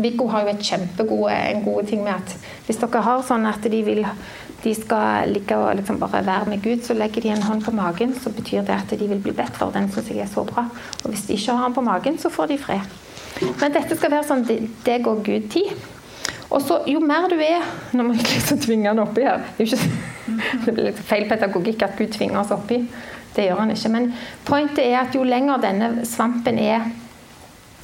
[0.00, 2.36] Viggo har jo et kjempegod, en god ting med at
[2.68, 4.04] hvis dere har sånn at de vil
[4.64, 7.72] de skal ligge og liksom bare være med Gud, så legger de en hånd på
[7.72, 9.72] magen, så betyr det at de vil bli bedt for.
[9.72, 10.66] Den syns jeg er så bra.
[11.04, 12.98] Og hvis de ikke har den på magen, så får de fred.
[13.60, 15.72] Men dette skal være sånn det går Gud-tid.
[16.50, 17.62] Og så jo mer du er
[17.94, 19.44] Nå må jeg liksom tvinge han oppi her.
[19.56, 19.78] Det, ikke,
[20.66, 22.82] det blir feil pedagogikk at Gud tvinger oss oppi.
[23.36, 23.92] Det gjør han ikke.
[23.94, 24.10] Men
[24.44, 26.90] pointet er at jo lenger denne svampen er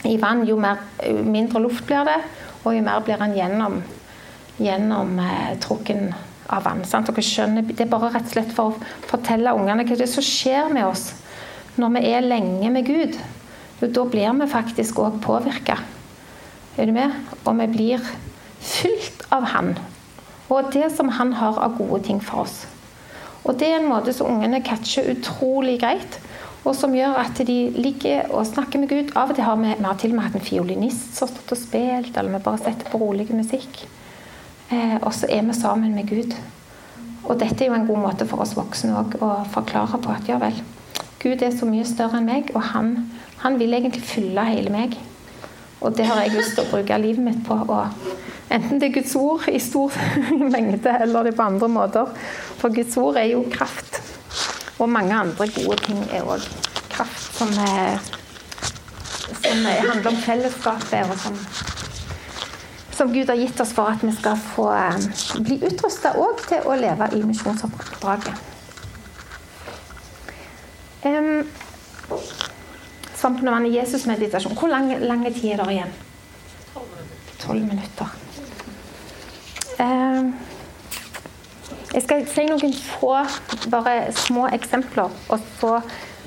[0.06, 0.82] i vann, jo mer,
[1.24, 2.18] mindre luft blir det,
[2.64, 3.80] og jo mer blir han gjennom,
[4.62, 6.10] gjennom eh, trukken
[6.52, 6.84] av vann.
[6.84, 7.08] Sant?
[7.10, 10.12] Dere skjønner, Det er bare rett og slett for å fortelle ungene hva det er
[10.12, 11.12] som skjer med oss
[11.76, 13.18] når vi er lenge med Gud.
[13.80, 15.76] Da blir vi faktisk òg påvirka.
[16.76, 17.12] Er du med?
[17.44, 18.06] Og vi blir
[18.60, 19.76] fylt av Han.
[20.48, 22.64] Og det som Han har av gode ting for oss.
[23.44, 26.18] Og det er en måte som ungene catcher utrolig greit.
[26.66, 29.12] Og som gjør at de ligger og snakker med Gud.
[29.14, 31.36] Av og til har vi, vi har til og med hatt en fiolinist som har
[31.36, 33.84] stått og spilt, eller vi bare setter på rolig musikk.
[34.70, 36.34] Eh, og så er vi sammen med Gud.
[37.26, 40.38] Og dette er jo en god måte for oss voksne å forklare på at ja
[40.42, 40.58] vel,
[41.22, 42.92] Gud er så mye større enn meg, og han,
[43.42, 44.94] han vil egentlig fylle hele meg.
[45.80, 47.56] Og det har jeg lyst til å bruke livet mitt på.
[47.66, 49.94] Og enten det er Guds ord i stor
[50.54, 52.12] mengde, eller det er på andre måter.
[52.60, 54.00] For Guds ord er jo kraft.
[54.78, 56.44] Og mange andre gode ting er òg
[56.92, 57.98] kraft, som, er,
[59.40, 61.38] som handler om fellesskapet, og som
[62.96, 65.06] som Gud har gitt oss for at vi skal få eh,
[65.44, 68.44] bli utrusta òg til å leve i misjonsoppdraget.
[71.06, 71.44] Um,
[73.16, 74.56] Svampen og vann i Jesus-meditasjon.
[74.56, 75.94] Hvor lang, lang tid er det igjen?
[77.40, 78.12] Tolv minutter.
[79.80, 80.32] Um,
[81.92, 83.12] jeg skal si noen få
[83.72, 85.78] bare små eksempler, og så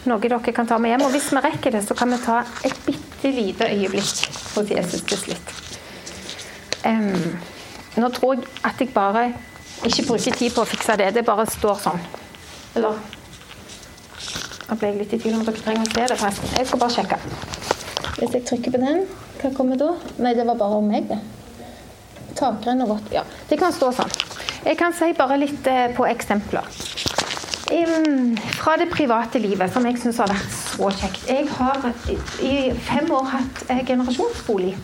[0.09, 1.07] noe dere kan ta med hjem.
[1.07, 5.05] Og hvis vi rekker det, så kan vi ta et bitte lite øyeblikk hos Jesus
[5.09, 5.68] til slutt.
[6.87, 7.39] Um,
[7.99, 9.29] nå tror jeg at jeg bare
[9.85, 11.13] ikke bruker tid på å fikse det.
[11.15, 12.03] Det bare står sånn.
[12.75, 12.99] Eller
[14.69, 16.51] Nå ble jeg litt i tvil om dere trenger å se det, forresten.
[16.53, 17.17] Jeg skal bare sjekke.
[18.19, 18.99] Hvis jeg trykker på den,
[19.39, 19.87] hva kommer da?
[20.21, 21.17] Nei, det var bare om meg, det.
[22.37, 23.07] Takrenn og vått.
[23.15, 24.13] Ja, det kan stå sånn.
[24.67, 26.69] Jeg kan si bare litt eh, på eksempler.
[27.69, 31.25] Um, fra det private livet, som jeg syns har vært så kjekt.
[31.29, 31.89] Jeg har
[32.45, 32.53] i
[32.85, 34.75] fem år hatt eh, generasjonsbolig.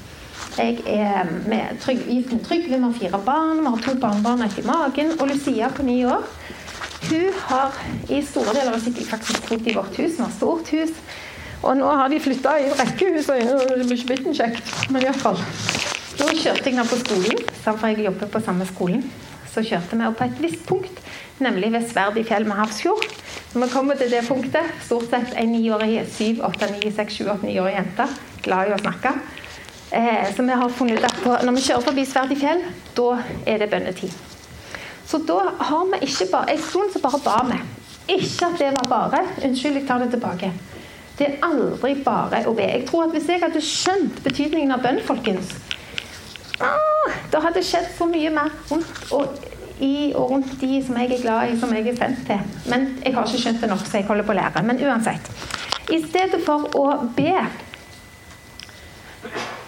[0.55, 4.45] Jeg er med trygg, gift med Trygve, vi har fire barn, vi har to barnebarn
[4.45, 5.11] etter magen.
[5.19, 6.23] Og Lucia på ni år
[7.09, 7.75] hun har
[8.09, 10.15] i store deler av sitt liv faktisk bodd i vårt hus.
[10.15, 10.93] Vi har stort hus.
[11.65, 14.71] Og nå har de flytta i rekkehus, og det blir ikke bitte kjekt.
[14.89, 15.37] Men iallfall.
[16.21, 19.05] Nå kjørte jeg ned på skolen, for jeg jobber på samme skolen.
[19.51, 21.03] Så kjørte vi opp på et visst punkt,
[21.43, 23.05] nemlig ved Sverd i fjell med Havsfjord.
[23.53, 27.27] Når vi kommer til det punktet, stort sett en niårig, syv, åtte, ni, seks, sju,
[27.27, 28.07] åtte, niårig jente,
[28.43, 29.13] glad i å snakke.
[29.95, 32.63] Eh, som vi har funnet ut at når vi kjører forbi Sverdig fjell,
[32.97, 33.05] da
[33.47, 34.11] er det bønnetid.
[35.07, 35.37] Så da
[35.69, 37.59] har vi ikke bare En stund så bare ba vi.
[38.17, 39.21] Ikke at det var bare.
[39.45, 40.51] Unnskyld, jeg tar det tilbake.
[41.17, 42.65] Det er aldri bare å be.
[42.67, 45.53] Jeg tror at Hvis jeg hadde skjønt betydningen av bønn, folkens
[46.59, 49.45] ah, Da hadde det skjedd så mye mer rundt og,
[49.79, 52.43] i og rundt de som jeg er glad i, som jeg er sendt til.
[52.67, 54.65] Men jeg har ikke skjønt det nok, så jeg holder på å lære.
[54.67, 55.31] Men uansett.
[55.87, 56.85] I stedet for å
[57.15, 57.31] be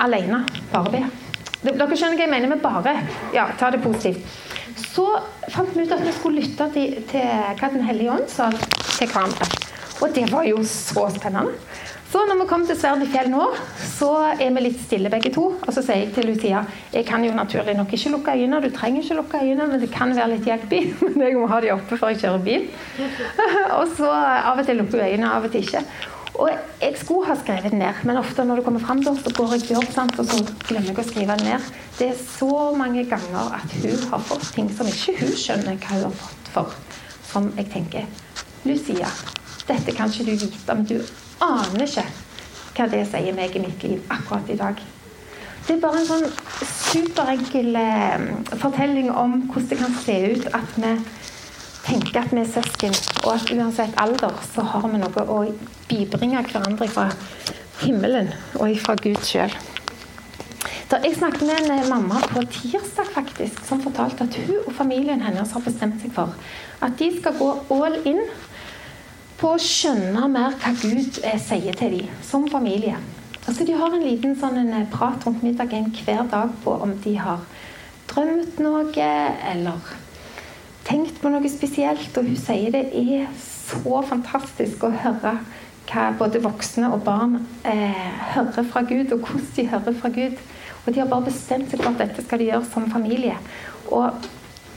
[0.03, 1.03] alene, bare be.
[1.67, 2.93] Dere skjønner hva jeg mener med bare?
[3.35, 4.23] Ja, ta det positivt.
[4.77, 5.07] Så
[5.49, 7.25] fant vi ut at vi skulle lytte til, til
[7.59, 9.49] hva Den hellige ånd sa til hverandre.
[9.97, 11.57] Og det var jo så spennende.
[12.07, 13.49] Så når vi kom til Sverd i fjell nå,
[13.83, 15.49] så er vi litt stille begge to.
[15.59, 16.61] Og så sier jeg til Lucia
[16.93, 19.89] jeg kan jo naturlig nok ikke lukke øynene, du trenger ikke lukke øynene, men det
[19.91, 20.81] kan være litt hjelp i.
[21.17, 22.69] Men jeg må ha de oppe før jeg kjører bil.
[23.79, 25.83] og så av og til lukker hun øynene, av og til ikke.
[26.37, 29.55] Og jeg skulle ha skrevet den ned, men ofte når det kommer fram, så går
[29.55, 30.19] jeg jobb, sant?
[30.21, 31.71] og så glemmer jeg å skrive den ned.
[31.97, 35.95] Det er så mange ganger at hun har fått ting som ikke hun skjønner hva
[35.95, 36.75] hun har fått for.
[37.31, 38.05] Som jeg tenker
[38.69, 39.09] Lucia,
[39.67, 40.99] dette kan ikke du vite, men du
[41.43, 42.05] aner ikke
[42.77, 44.85] hva det sier meg i mitt liv akkurat i dag.
[45.67, 46.27] Det er bare en sånn
[46.87, 48.27] superenkel eh,
[48.61, 50.93] fortelling om hvordan det kan se ut at vi
[51.87, 55.39] tenker at vi er søsken, og at uansett alder så har vi noe å
[55.87, 57.07] bibringe hverandre fra
[57.81, 59.53] himmelen og fra Gud sjøl.
[60.87, 65.21] Jeg snakket med en eh, mamma på tirsdag faktisk, som fortalte at hun og familien
[65.21, 66.31] hennes har bestemt seg for
[66.83, 68.21] at de skal gå all in
[69.37, 72.95] på å skjønne mer hva Gud eh, sier til dem som familie.
[73.43, 76.95] Altså, de har en liten sånn, en eh, prat rundt middagen hver dag på om
[77.03, 77.43] de har
[78.07, 79.11] drømt noe,
[79.51, 79.93] eller
[80.87, 82.11] tenkt på noe spesielt.
[82.17, 85.37] Og hun sier det er så fantastisk å høre
[85.87, 90.41] hva både voksne og barn eh, hører fra Gud, og hvordan de hører fra Gud.
[90.85, 93.35] Og de har bare bestemt seg for at dette skal de gjøre som familie.
[93.91, 94.27] Og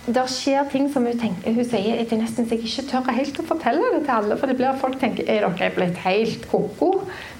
[0.07, 3.37] det skjer ting som hun tenker Hun sier at jeg nesten jeg ikke tør helt
[3.43, 6.47] å fortelle det til alle, for det blir at folk tenker er dere blitt helt
[6.51, 6.89] ko-ko?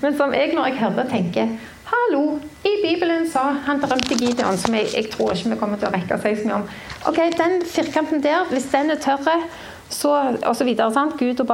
[0.03, 1.55] Men som jeg, når jeg hører, tenker
[1.91, 2.39] Hallo!
[2.63, 5.95] I Bibelen sa han drømte Gideon, som jeg, jeg, tror ikke vi kommer til å
[5.95, 6.69] rekke å si så mye om.
[7.11, 9.49] Ok, Den firkanten der, hvis den er tørr,
[9.91, 10.13] så
[10.47, 11.17] og så videre, sant?
[11.19, 11.51] Gud og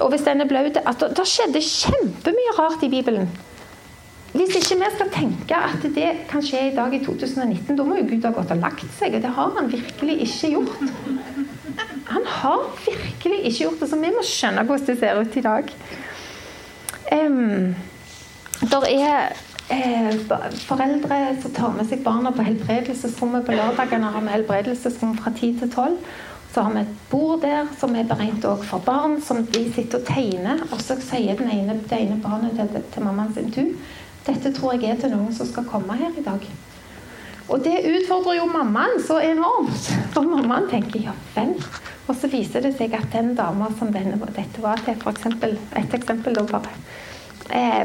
[0.00, 3.26] Og hvis den er blaut Da skjedde kjempemye rart i Bibelen.
[4.32, 7.98] Hvis ikke vi skal tenke at det kan skje i dag i 2019, da må
[7.98, 9.18] jo Gud ha gått og lagt seg.
[9.18, 10.78] Og det har han virkelig ikke gjort.
[12.14, 15.44] Han har virkelig ikke gjort det, så vi må skjønne hvordan det ser ut i
[15.50, 15.74] dag.
[17.12, 17.74] Um,
[18.70, 19.32] der er
[19.70, 20.18] eh,
[20.66, 24.12] foreldre som tar med seg barna på helbredelsesrommet på lørdagene.
[24.14, 25.96] har vi helbredelsesrom fra 10 til 12.
[26.54, 30.06] Så har vi et bord der som er beregnet for barn, som de sitter og
[30.06, 30.62] tegner.
[30.70, 33.64] Og så sier den ene, det ene barnet til, til mammaen sin du,
[34.26, 36.44] dette tror jeg er til noen som skal komme her i dag.
[37.48, 39.88] Og det utfordrer jo mammaen så enormt.
[40.14, 41.56] For mammaen tenker ja vel.
[42.06, 45.26] Og så viser det seg at den dama som denne, dette var til, f.eks.
[45.80, 46.76] et eksempel da bare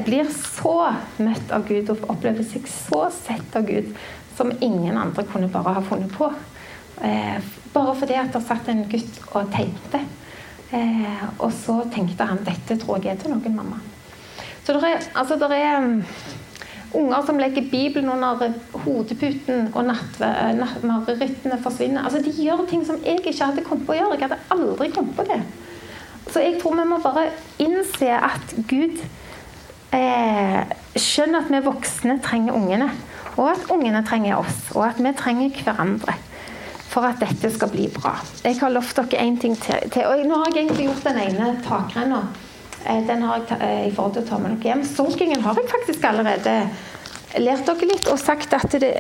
[0.05, 0.75] blir så
[1.17, 3.89] møtt av Gud og opplever seg så sett av Gud
[4.37, 6.29] som ingen andre kunne bare ha funnet på.
[7.01, 7.37] Eh,
[7.73, 10.01] bare fordi at det satt en gutt og tenkte.
[10.71, 13.79] Eh, og så tenkte han dette tror jeg er til noen mamma.
[14.65, 15.95] Så det er, altså det er
[16.95, 19.89] Unger som legger Bibelen under hodeputen, og
[20.87, 22.03] marerittene forsvinner.
[22.03, 24.15] Altså, de gjør ting som jeg ikke hadde kommet på å gjøre.
[24.15, 25.41] Jeg hadde aldri kommet på det.
[26.31, 27.25] Så jeg tror vi må bare
[27.59, 29.03] innse at Gud
[29.95, 30.63] eh,
[30.97, 32.89] skjønner at vi voksne trenger ungene.
[33.38, 34.63] Og at ungene trenger oss.
[34.75, 36.15] Og at vi trenger hverandre.
[36.88, 38.15] For at dette skal bli bra.
[38.43, 40.03] Jeg har lovt dere én ting til.
[40.07, 42.23] Og nå har jeg egentlig gjort den ene takrenna.
[42.85, 44.85] Eh, Den har jeg eh, i forhold til å ta med dere hjem.
[44.88, 46.57] Sorkingen har jeg faktisk allerede
[47.43, 48.93] lært dere litt og sagt at det,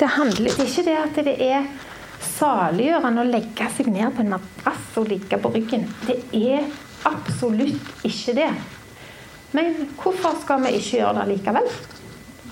[0.00, 1.66] det handler Det er ikke det at det er
[2.24, 5.84] saliggjørende å legge seg ned på en madrass og ligge på ryggen.
[6.08, 6.64] Det er
[7.06, 8.48] absolutt ikke det.
[9.54, 11.68] Men hvorfor skal vi ikke gjøre det likevel?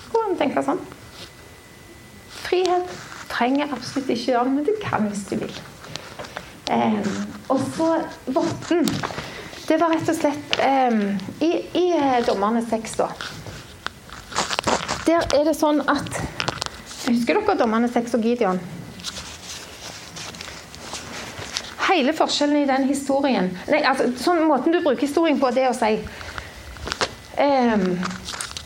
[0.05, 0.79] Skulle an tenke sånn.
[2.43, 2.97] Frihet
[3.33, 5.61] trenger absolutt ikke gjøre det, men du kan hvis du vil.
[6.71, 6.99] Eh,
[7.51, 7.89] og så
[8.31, 8.87] Votten.
[9.67, 10.95] Det var rett og slett eh,
[11.43, 13.09] I, i eh, Dommerne 6, da.
[15.03, 16.07] Der er det sånn at
[17.03, 18.59] Husker dere Dommerne 6 og Gideon?
[21.89, 25.75] Hele forskjellen i den historien Nei, altså, sånn Måten du bruker historien på, det å
[25.75, 25.97] si
[27.37, 27.87] ehm,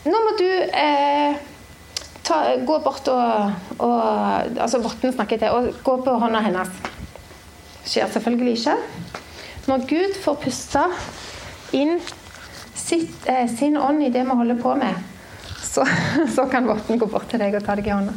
[0.07, 1.36] Nå må du eh,
[2.24, 3.51] ta, gå bort og,
[3.84, 6.72] og Altså Vorten snakker til og gå på hånda hennes.
[7.88, 8.78] Skjer selvfølgelig ikke.
[9.68, 10.84] Når Gud får puste
[11.76, 11.97] inn
[12.78, 14.95] sitt, eh, sin ånd i det vi holder på med,
[15.59, 15.84] så,
[16.36, 18.15] så kan Vorten gå bort til deg og ta deg i hånda.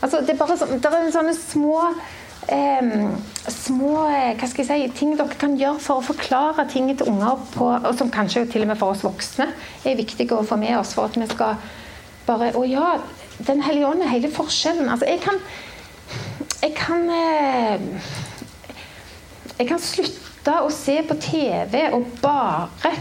[0.00, 1.80] Altså, det er bare så, det er sånne små
[2.52, 2.90] eh,
[3.52, 7.10] små eh, hva skal jeg si, ting dere kan gjøre for å forklare ting til
[7.10, 9.48] unger, på, og som kanskje til og med for oss voksne
[9.86, 11.58] er viktig å få med oss for at vi skal
[12.26, 12.96] bare Å ja,
[13.46, 14.88] Den hellige ånd er hele forskjellen.
[14.90, 15.38] Altså, jeg kan
[16.62, 18.08] Jeg kan eh,
[19.58, 22.96] Jeg kan slutte å se på TV og bare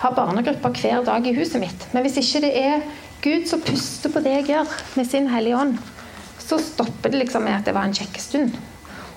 [0.00, 1.82] ha barnegrupper hver dag i huset mitt.
[1.92, 2.84] Men hvis ikke det er
[3.20, 5.74] Gud som puster på det jeg gjør med sin Hellige Ånd,
[6.50, 8.56] så stopper det liksom med at det var en kjekkestund.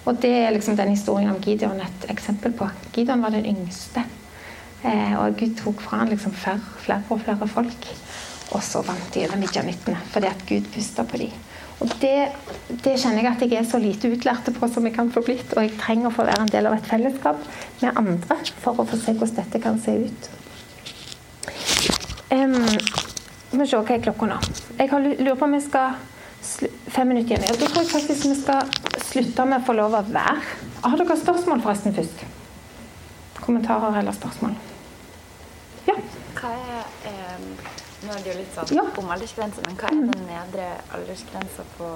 [0.03, 2.67] Og det er liksom den historien om Gideon et eksempel på.
[2.93, 4.03] Gideon var den yngste.
[4.83, 7.87] Eh, og Gud tok fra han liksom flere, flere og flere folk.
[8.53, 11.41] Og så vant de over midjanittene fordi at Gud pusta på dem.
[11.81, 12.29] Og det,
[12.83, 15.49] det kjenner jeg at jeg er så lite utlærte på som jeg kan få blitt.
[15.55, 17.41] Og jeg trenger å få være en del av et fellesskap
[17.81, 20.31] med andre for å få se hvordan dette kan se ut.
[22.29, 22.61] Um,
[23.49, 24.41] vi må se hva er klokka nå.
[24.77, 25.97] Jeg lurer på om vi skal
[26.43, 27.45] Fem minutter igjen.
[27.59, 28.67] Da tror jeg faktisk vi skal
[29.07, 30.41] slutte med å få lov å være.
[30.83, 32.25] Har dere spørsmål forresten først?
[33.43, 34.53] Kommentarer eller spørsmål?
[35.87, 35.95] Ja.
[36.39, 37.47] Hva er eh,
[38.03, 38.83] Nå er det jo litt sånn Ja.
[38.99, 40.65] Om aldersgrense, men hva er den nedre
[40.95, 41.87] aldersgrensa på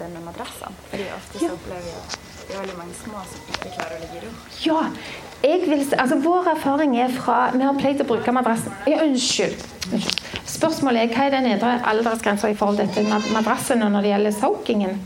[0.00, 0.76] denne madrassen?
[0.90, 1.52] Fordi ofte så Ja.
[1.56, 4.32] opplever at det er veldig mange små som ikke klarer å ligge i ro.
[4.66, 4.82] Ja.
[5.44, 9.64] Jeg vil, altså Vår erfaring er fra Vi har pleid å bruke madrassen ja, Unnskyld.
[10.54, 14.36] Spørsmålet er hva er den nedre aldersgrensa i forhold til madrassen og når det gjelder
[14.38, 14.98] soakingen?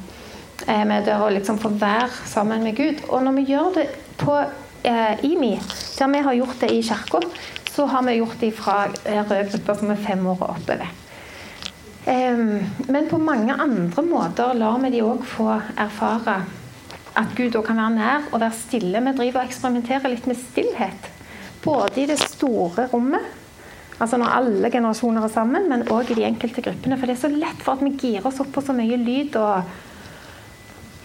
[0.66, 3.05] Eh, med å liksom få være sammen med Gud.
[3.09, 3.86] Og når vi gjør det
[4.20, 5.55] på eh, IMI,
[5.99, 7.22] der vi har gjort det i kirka,
[7.70, 9.22] så har vi gjort det fra eh,
[9.53, 10.96] grupper som er fem år og oppover.
[12.09, 16.38] Men på mange andre måter lar vi de òg få erfare
[17.20, 19.03] at Gud òg kan være nær og være stille.
[19.05, 21.11] Vi driver og eksperimenterer litt med stillhet.
[21.61, 23.26] Både i det store rommet,
[23.99, 26.99] altså når alle generasjoner er sammen, men òg i de enkelte gruppene.
[26.99, 29.38] For det er så lett for at vi girer oss opp på så mye lyd
[29.40, 29.70] og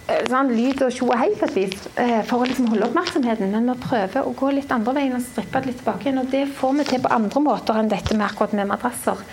[0.07, 2.89] eh, sånn, lyd og tjo og hei på et vis, eh, for å liksom holde
[2.89, 3.53] oppmerksomheten.
[3.55, 6.21] Men vi prøver å gå litt andre veien og strippe det litt tilbake igjen.
[6.21, 9.25] Og det får vi til på andre måter enn dette med akkurat med madrasser.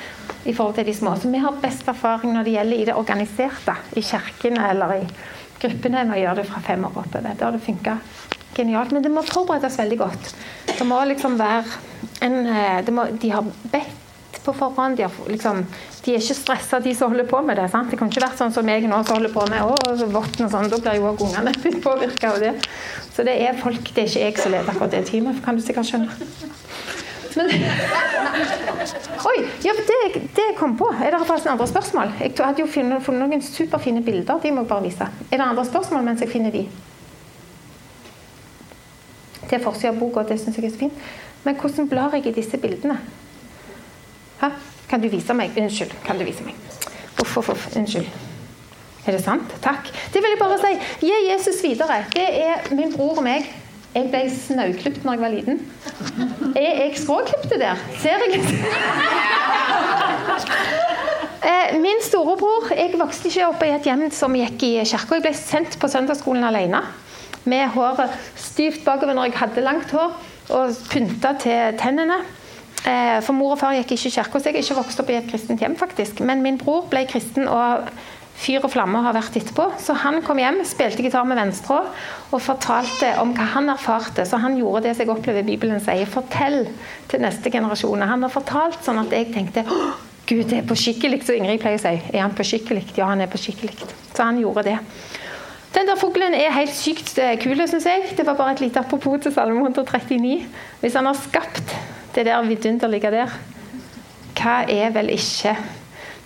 [0.49, 1.13] i forhold til de små.
[1.21, 3.75] Så vi har best erfaring når det gjelder i det organiserte.
[3.93, 5.03] I kirkene eller i
[5.61, 7.35] gruppene med å gjøre det fra fem år oppover.
[7.37, 7.99] Da har det funka
[8.57, 8.93] genialt.
[8.95, 10.35] Men det må forberedes veldig godt.
[10.71, 11.65] Det må liksom være
[12.25, 14.97] en eh, må, De har bedt på forhånd.
[14.97, 15.65] De, har, liksom,
[16.05, 17.69] de er ikke stressa, de som holder på med det.
[17.73, 17.91] sant?
[17.91, 19.77] Det kan ikke være sånn som jeg nå som holder på med å,
[20.15, 20.71] votten og sånn.
[20.73, 21.55] Da blir jo òg ungene
[21.87, 22.55] påvirka av det.
[23.15, 25.65] Så det er folk, det er ikke jeg som leder akkurat det teamet, kan du
[25.65, 26.31] sikkert skjønne.
[27.39, 27.47] Men,
[29.31, 29.37] oi!
[29.63, 29.99] Ja, det,
[30.35, 30.89] det kom på.
[30.99, 32.17] Er det forresten andre spørsmål?
[32.19, 34.41] Jeg hadde jo funnet, funnet noen superfine bilder.
[34.43, 35.11] De må jeg bare vise.
[35.29, 36.65] Er det andre spørsmål mens jeg finner de?
[39.51, 41.05] Til forsida av boka, det syns jeg er så fint.
[41.45, 42.99] Men hvordan blar jeg i disse bildene?
[44.41, 44.51] Hæ?
[44.91, 45.55] Kan du vise meg?
[45.59, 45.93] Unnskyld.
[46.07, 46.55] Kan du vise meg?
[47.21, 47.67] Uff, uff, uff.
[47.77, 48.07] Unnskyld.
[49.07, 49.53] Er det sant?
[49.65, 49.89] Takk.
[50.13, 50.73] Det vil jeg bare si.
[51.07, 52.03] Gi Jesus videre.
[52.15, 53.49] Det er min bror og meg.
[53.95, 55.63] Jeg ble snauklipt når jeg var liten.
[56.55, 57.81] Er jeg skråklipte der?
[58.03, 58.43] Ser jeg
[61.41, 65.17] Eh, Min storebror Jeg vokste ikke opp i et hjem som gikk i kirka.
[65.17, 66.83] Jeg ble sendt på søndagsskolen alene.
[67.49, 70.13] Med håret styvt bakover når jeg hadde langt hår,
[70.51, 72.21] og pynta til tennene.
[72.85, 75.11] Eh, For mor og far gikk ikke i kirka, så jeg er ikke vokst opp
[75.13, 75.77] i et kristent hjem.
[75.77, 76.21] faktisk.
[76.21, 77.89] Men min bror ble kristen og
[78.41, 79.67] fyr og flamme har vært etterpå.
[79.79, 81.83] Så han kom hjem, spilte gitar med venstre
[82.33, 84.25] og fortalte om hva han erfarte.
[84.27, 86.09] Så han gjorde det som jeg opplever Bibelen sier.
[86.09, 86.63] Fortell
[87.09, 88.01] til neste generasjon.
[88.01, 89.67] Han har fortalt sånn at jeg tenkte
[90.31, 91.91] Gud, det er på skikkelig, så Ingrid pleier å si.
[92.15, 92.85] Er han på skikkelig?
[92.95, 93.73] Ja, han er på skikkelig.
[94.15, 94.77] Så han gjorde det.
[95.75, 98.09] Den der fuglen er helt sykt eh, kul, syns jeg.
[98.19, 100.41] Det var bare et lite apropos til Salme 139.
[100.81, 101.77] Hvis han har skapt
[102.17, 103.37] det der vidunderlige der,
[104.41, 105.55] hva er vel ikke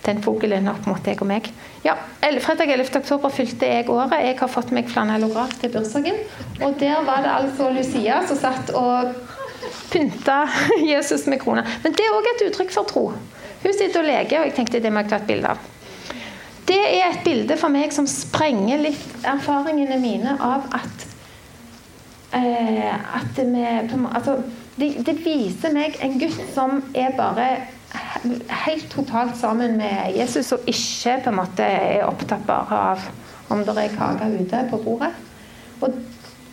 [0.05, 1.51] den fuglen opp mot deg og meg?
[1.85, 1.93] Ja,
[2.41, 2.89] Fredag 11.
[2.97, 4.17] oktober fylte jeg året.
[4.25, 6.17] Jeg har fått meg flanellograf til bursdagen.
[6.65, 9.13] Og der var det altså Lucia som satt og
[9.93, 10.41] pynta
[10.93, 11.61] Jesus med krona.
[11.83, 13.05] Men det er òg et uttrykk for tro.
[13.61, 15.61] Hun sitter og leker, og jeg tenkte det må jeg ta et bilde av.
[16.65, 21.05] Det er et bilde for meg som sprenger litt erfaringene mine av at
[22.33, 23.65] eh, at vi,
[24.09, 24.39] altså,
[24.79, 27.49] det, det viser meg en gutt som er bare
[28.65, 33.05] helt totalt sammen med Jesus, og ikke på en måte er opptatt bare av
[33.53, 35.11] om det er kake ute på bordet.
[35.85, 35.93] Og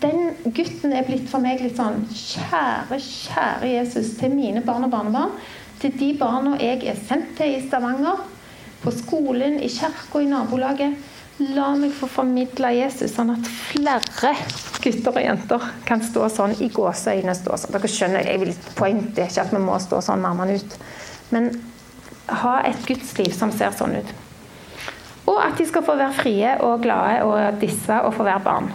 [0.03, 4.93] den gutten er blitt for meg litt sånn Kjære, kjære Jesus, til mine barn og
[4.93, 5.37] barnebarn.
[5.81, 8.21] Til de barna jeg er sendt til i Stavanger,
[8.83, 11.11] på skolen, i kirka, i nabolaget.
[11.43, 14.35] La meg få formidle Jesus, sånn at flere
[14.83, 17.35] gutter og jenter kan stå sånn i gåseøyne.
[17.35, 17.73] stå sånn.
[17.75, 20.77] Dere skjønner, jeg vil, Poenget er ikke at vi må stå sånn armene ut.
[21.31, 21.51] Men
[22.43, 24.15] ha et gudsliv som ser sånn ut.
[25.31, 28.73] Og at de skal få være frie og glade og disse og få være barn.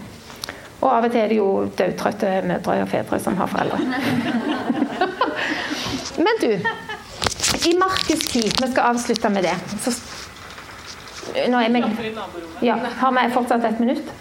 [0.78, 3.80] Og av og til er det jo dødtrøtte mødre og fedre som har foreldre.
[6.26, 6.52] Men du,
[7.68, 9.56] i Markus 10, vi skal avslutte med det.
[9.84, 9.94] Så,
[11.50, 11.84] nå er vi,
[12.66, 14.14] ja, har vi fortsatt et minutt?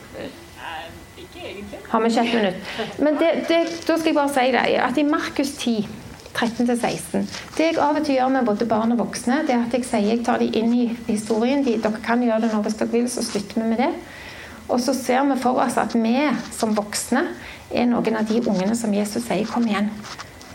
[1.89, 2.75] Har vi ikke et minutt?
[2.99, 5.87] Men det, det, da skal jeg bare si deg at i Markus 10
[6.37, 7.25] 13-16.
[7.57, 9.87] Det jeg av og til gjør med både barn og voksne, det er at jeg
[9.89, 11.65] sier jeg tar de inn i historien.
[11.65, 13.91] De, dere kan gjøre det nå hvis dere vil, så slutter vi med det.
[14.69, 16.17] Og så ser vi for oss at vi
[16.53, 17.25] som voksne
[17.71, 19.91] er noen av de ungene som Jesus sier 'kom igjen'.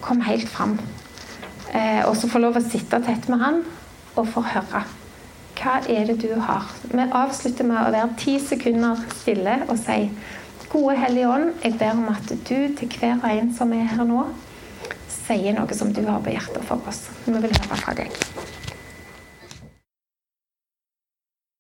[0.02, 0.78] Kom helt fram.
[1.72, 3.62] Eh, og så få lov å sitte tett med han
[4.20, 4.84] og få høre.
[5.62, 6.68] Hva er det du har?
[6.90, 10.08] Vi avslutter med å være ti sekunder stille og si
[10.72, 14.08] Gode Hellige Ånd, jeg ber om at du til hver og en som er her
[14.08, 14.24] nå,
[15.12, 17.10] sier noe som du har på hjertet for oss.
[17.26, 18.16] Vi vil høre fra deg.